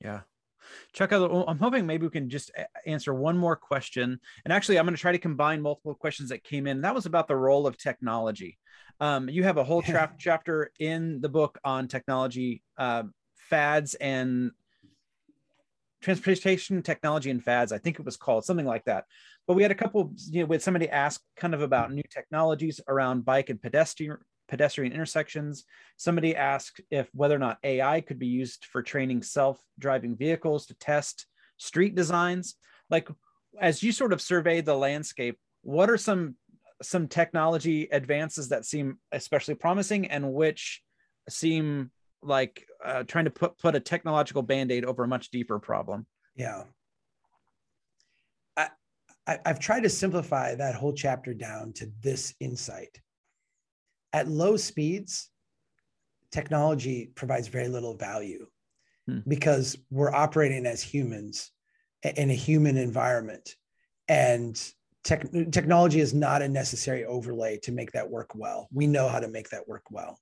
[0.00, 0.20] Yeah.
[0.92, 2.50] Chuck, out I'm hoping maybe we can just
[2.86, 4.20] answer one more question.
[4.44, 6.82] And actually, I'm going to try to combine multiple questions that came in.
[6.82, 8.58] That was about the role of technology.
[9.00, 13.04] Um, you have a whole tra- chapter in the book on technology uh,
[13.36, 14.50] fads and
[16.00, 17.72] transportation technology and fads.
[17.72, 19.04] I think it was called something like that.
[19.48, 22.80] But we had a couple, you know, with somebody ask kind of about new technologies
[22.86, 25.64] around bike and pedestrian pedestrian intersections.
[25.96, 30.74] Somebody asked if whether or not AI could be used for training self-driving vehicles to
[30.74, 31.26] test
[31.56, 32.56] street designs.
[32.90, 33.08] Like
[33.60, 36.36] as you sort of survey the landscape, what are some
[36.82, 40.82] some technology advances that seem especially promising and which
[41.28, 41.90] seem
[42.22, 46.62] like uh, trying to put put a technological band-aid over a much deeper problem yeah
[49.28, 53.00] I, i've tried to simplify that whole chapter down to this insight
[54.12, 55.30] at low speeds
[56.32, 58.46] technology provides very little value
[59.06, 59.20] hmm.
[59.28, 61.52] because we're operating as humans
[62.16, 63.54] in a human environment
[64.08, 64.72] and
[65.04, 68.68] tech, technology is not a necessary overlay to make that work well.
[68.72, 70.18] We know how to make that work well.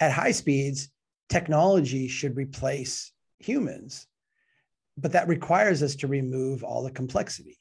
[0.00, 0.90] At high speeds,
[1.28, 4.06] technology should replace humans,
[4.96, 7.58] but that requires us to remove all the complexity.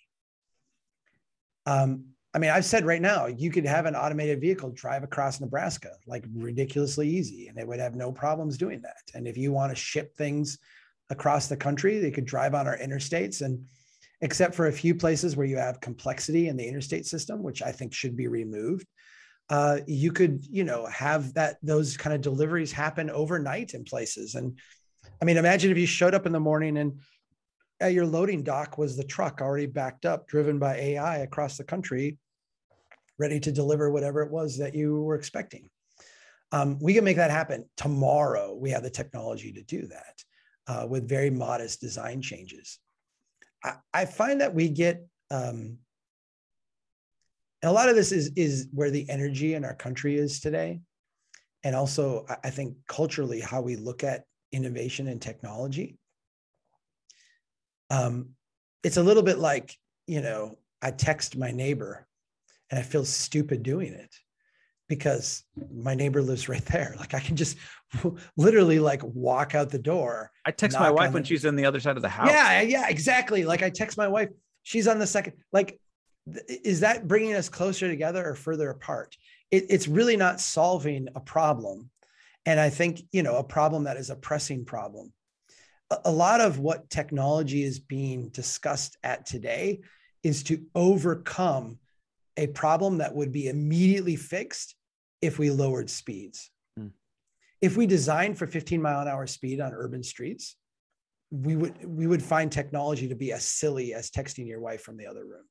[1.69, 5.39] Um, I mean, I've said right now, you could have an automated vehicle drive across
[5.39, 9.01] Nebraska like ridiculously easy, and they would have no problems doing that.
[9.13, 10.57] And if you want to ship things
[11.09, 13.63] across the country, they could drive on our interstates and
[14.21, 17.71] except for a few places where you have complexity in the interstate system, which I
[17.71, 18.85] think should be removed.
[19.49, 24.35] Uh, you could, you know, have that those kind of deliveries happen overnight in places.
[24.35, 24.57] And
[25.21, 26.99] I mean, imagine if you showed up in the morning and
[27.79, 31.63] at your loading dock was the truck already backed up, driven by AI across the
[31.63, 32.17] country,
[33.17, 35.69] ready to deliver whatever it was that you were expecting.
[36.51, 38.55] Um, we can make that happen tomorrow.
[38.55, 40.23] We have the technology to do that
[40.67, 42.79] uh, with very modest design changes.
[43.63, 45.77] I, I find that we get um,
[47.61, 50.79] a lot of this is is where the energy in our country is today,
[51.63, 55.97] and also I think culturally how we look at innovation and technology.
[57.89, 58.29] Um,
[58.83, 59.75] it's a little bit like
[60.07, 62.07] you know I text my neighbor,
[62.69, 64.13] and I feel stupid doing it
[64.89, 66.95] because my neighbor lives right there.
[66.99, 67.57] Like I can just
[68.37, 70.31] literally like walk out the door.
[70.45, 71.27] I text my wife when the...
[71.27, 72.29] she's on the other side of the house.
[72.29, 73.45] Yeah, yeah, exactly.
[73.45, 74.29] Like I text my wife,
[74.63, 75.33] she's on the second.
[75.53, 75.79] Like,
[76.47, 79.15] is that bringing us closer together or further apart?
[79.51, 81.89] It, it's really not solving a problem,
[82.45, 85.13] and I think you know a problem that is a pressing problem.
[86.05, 89.81] A, lot of what technology is being discussed at today
[90.23, 91.79] is to overcome
[92.37, 94.75] a problem that would be immediately fixed
[95.21, 96.51] if we lowered speeds.
[96.79, 96.91] Mm.
[97.61, 100.55] If we designed for 15 mile an hour speed on urban streets,
[101.31, 104.97] we would we would find technology to be as silly as texting your wife from
[104.97, 105.45] the other room.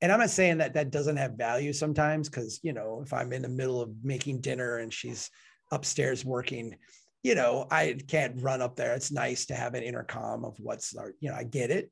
[0.00, 3.32] And I'm not saying that that doesn't have value sometimes because you know if I'm
[3.32, 5.30] in the middle of making dinner and she's
[5.70, 6.76] upstairs working,
[7.22, 8.94] you know I can't run up there.
[8.94, 11.90] It's nice to have an intercom of what's our, you know I get it,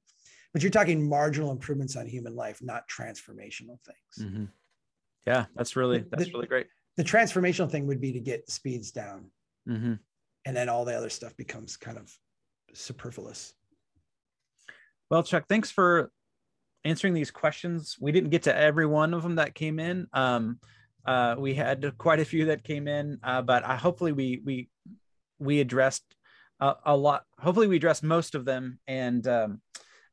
[0.52, 4.18] but you're talking marginal improvements on human life, not transformational things.
[4.20, 4.44] Mm-hmm.
[5.26, 6.66] Yeah, that's really that's the, really great.
[6.96, 9.26] The transformational thing would be to get speeds down,
[9.68, 9.94] mm-hmm.
[10.44, 12.12] and then all the other stuff becomes kind of
[12.74, 13.54] superfluous.
[15.10, 16.10] Well, Chuck, thanks for
[16.84, 17.96] answering these questions.
[18.00, 20.06] We didn't get to every one of them that came in.
[20.12, 20.58] Um,
[21.06, 24.68] uh, we had quite a few that came in, uh, but I, hopefully we we
[25.38, 26.04] we addressed
[26.60, 27.24] a, a, lot.
[27.38, 29.60] Hopefully, we addressed most of them, and um,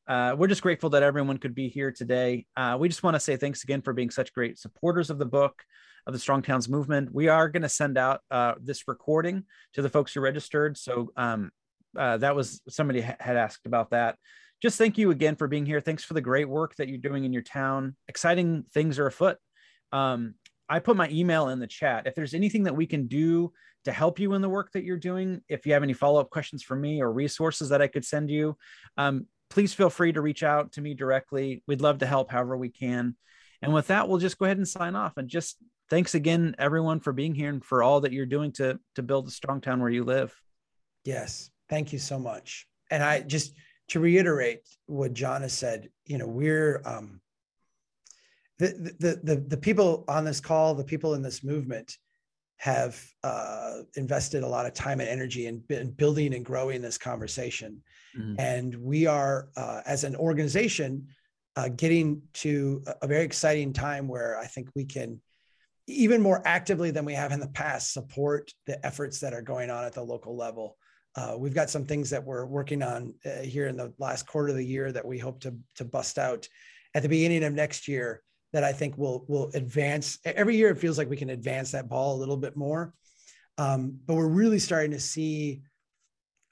[0.08, 2.46] uh, we're just grateful that everyone could be here today.
[2.58, 5.26] Uh, we just want to say thanks again for being such great supporters of the
[5.26, 5.64] book
[6.08, 7.14] of the Strong Towns movement.
[7.14, 10.78] We are going to send out uh, this recording to the folks who registered.
[10.78, 11.52] So um,
[11.98, 14.18] uh, that was somebody ha- had asked about that.
[14.62, 15.82] Just thank you again for being here.
[15.82, 17.96] Thanks for the great work that you're doing in your town.
[18.08, 19.38] Exciting things are afoot.
[19.92, 20.36] Um,
[20.72, 22.08] I put my email in the chat.
[22.08, 23.52] If there's anything that we can do
[23.84, 26.30] to help you in the work that you're doing, if you have any follow up
[26.30, 28.56] questions for me or resources that I could send you,
[28.98, 31.62] um, please feel free to reach out to me directly.
[31.68, 33.18] We'd love to help however we can.
[33.62, 35.18] And with that, we'll just go ahead and sign off.
[35.18, 35.58] And just
[35.90, 39.28] thanks again, everyone, for being here and for all that you're doing to to build
[39.28, 40.34] a strong town where you live.
[41.04, 42.66] Yes, thank you so much.
[42.90, 43.56] And I just
[43.90, 47.20] to reiterate what John has said, you know, we're um,
[48.62, 51.98] the, the the the people on this call, the people in this movement,
[52.58, 56.98] have uh, invested a lot of time and energy in, in building and growing this
[56.98, 57.82] conversation,
[58.18, 58.36] mm-hmm.
[58.38, 61.08] and we are uh, as an organization
[61.56, 65.20] uh, getting to a very exciting time where I think we can
[65.88, 69.72] even more actively than we have in the past support the efforts that are going
[69.72, 70.78] on at the local level.
[71.16, 74.50] Uh, we've got some things that we're working on uh, here in the last quarter
[74.50, 76.48] of the year that we hope to to bust out
[76.94, 78.22] at the beginning of next year
[78.54, 80.20] that I think will will advance.
[80.26, 82.94] Every year it feels like we can advance that ball a little bit more,
[83.58, 85.62] um, but we're really starting to see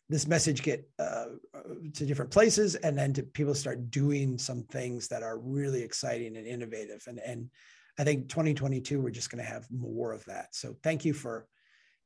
[0.09, 1.25] this message get uh,
[1.93, 6.35] to different places, and then to people start doing some things that are really exciting
[6.37, 7.03] and innovative.
[7.07, 7.49] And and
[7.97, 10.55] I think 2022 we're just going to have more of that.
[10.55, 11.47] So thank you for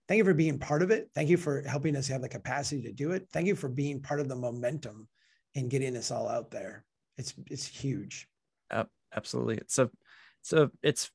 [0.07, 1.09] thank you for being part of it.
[1.13, 3.27] Thank you for helping us have the capacity to do it.
[3.31, 5.07] Thank you for being part of the momentum
[5.55, 6.83] in getting this all out there.
[7.17, 8.27] It's it's huge.
[8.71, 8.85] Uh,
[9.15, 9.57] absolutely.
[9.57, 9.89] It's a
[10.41, 11.11] it's a it's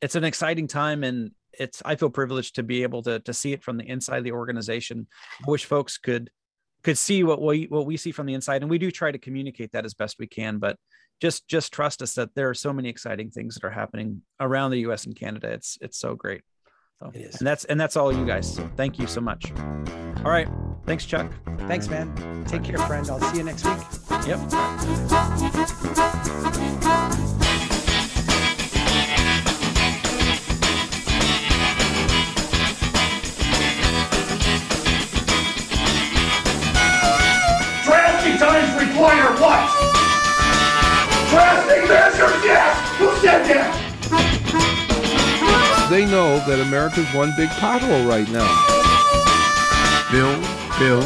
[0.00, 3.52] it's an exciting time and it's I feel privileged to be able to to see
[3.52, 5.06] it from the inside of the organization.
[5.46, 6.30] I wish folks could
[6.82, 9.18] could see what we what we see from the inside and we do try to
[9.18, 10.76] communicate that as best we can but
[11.20, 14.70] just just trust us that there are so many exciting things that are happening around
[14.70, 15.48] the US and Canada.
[15.50, 16.42] It's it's so great.
[17.00, 17.36] So, it is.
[17.36, 18.52] And that's and that's all you guys.
[18.52, 19.52] So thank you so much.
[20.24, 20.48] All right.
[20.86, 21.30] Thanks, Chuck.
[21.66, 22.44] Thanks, man.
[22.46, 23.08] Take care, friend.
[23.08, 23.78] I'll see you next week.
[24.26, 24.38] Yep.
[37.84, 39.70] Drafting times require what?
[41.30, 42.98] Drafting measures, yes!
[42.98, 43.80] Who said that?
[45.90, 48.48] they know that America's one big pothole right now.
[50.10, 51.02] Bill, Bill,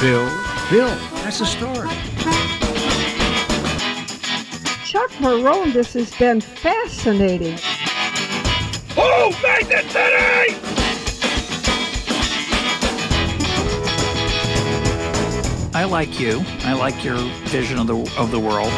[0.00, 0.28] Bill,
[0.70, 0.88] Bill.
[1.22, 1.88] That's the story.
[4.84, 7.56] Chuck Marohn, this has been fascinating.
[8.96, 10.56] Who made the city?
[15.74, 16.42] I like you.
[16.64, 18.72] I like your vision of the of the world.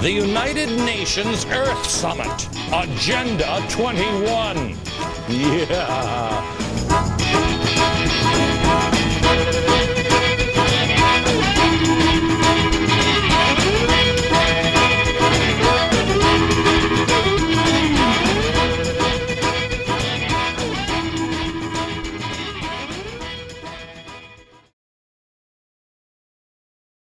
[0.00, 4.91] The United Nations Earth Summit, Agenda 21.
[5.28, 6.71] Yeah.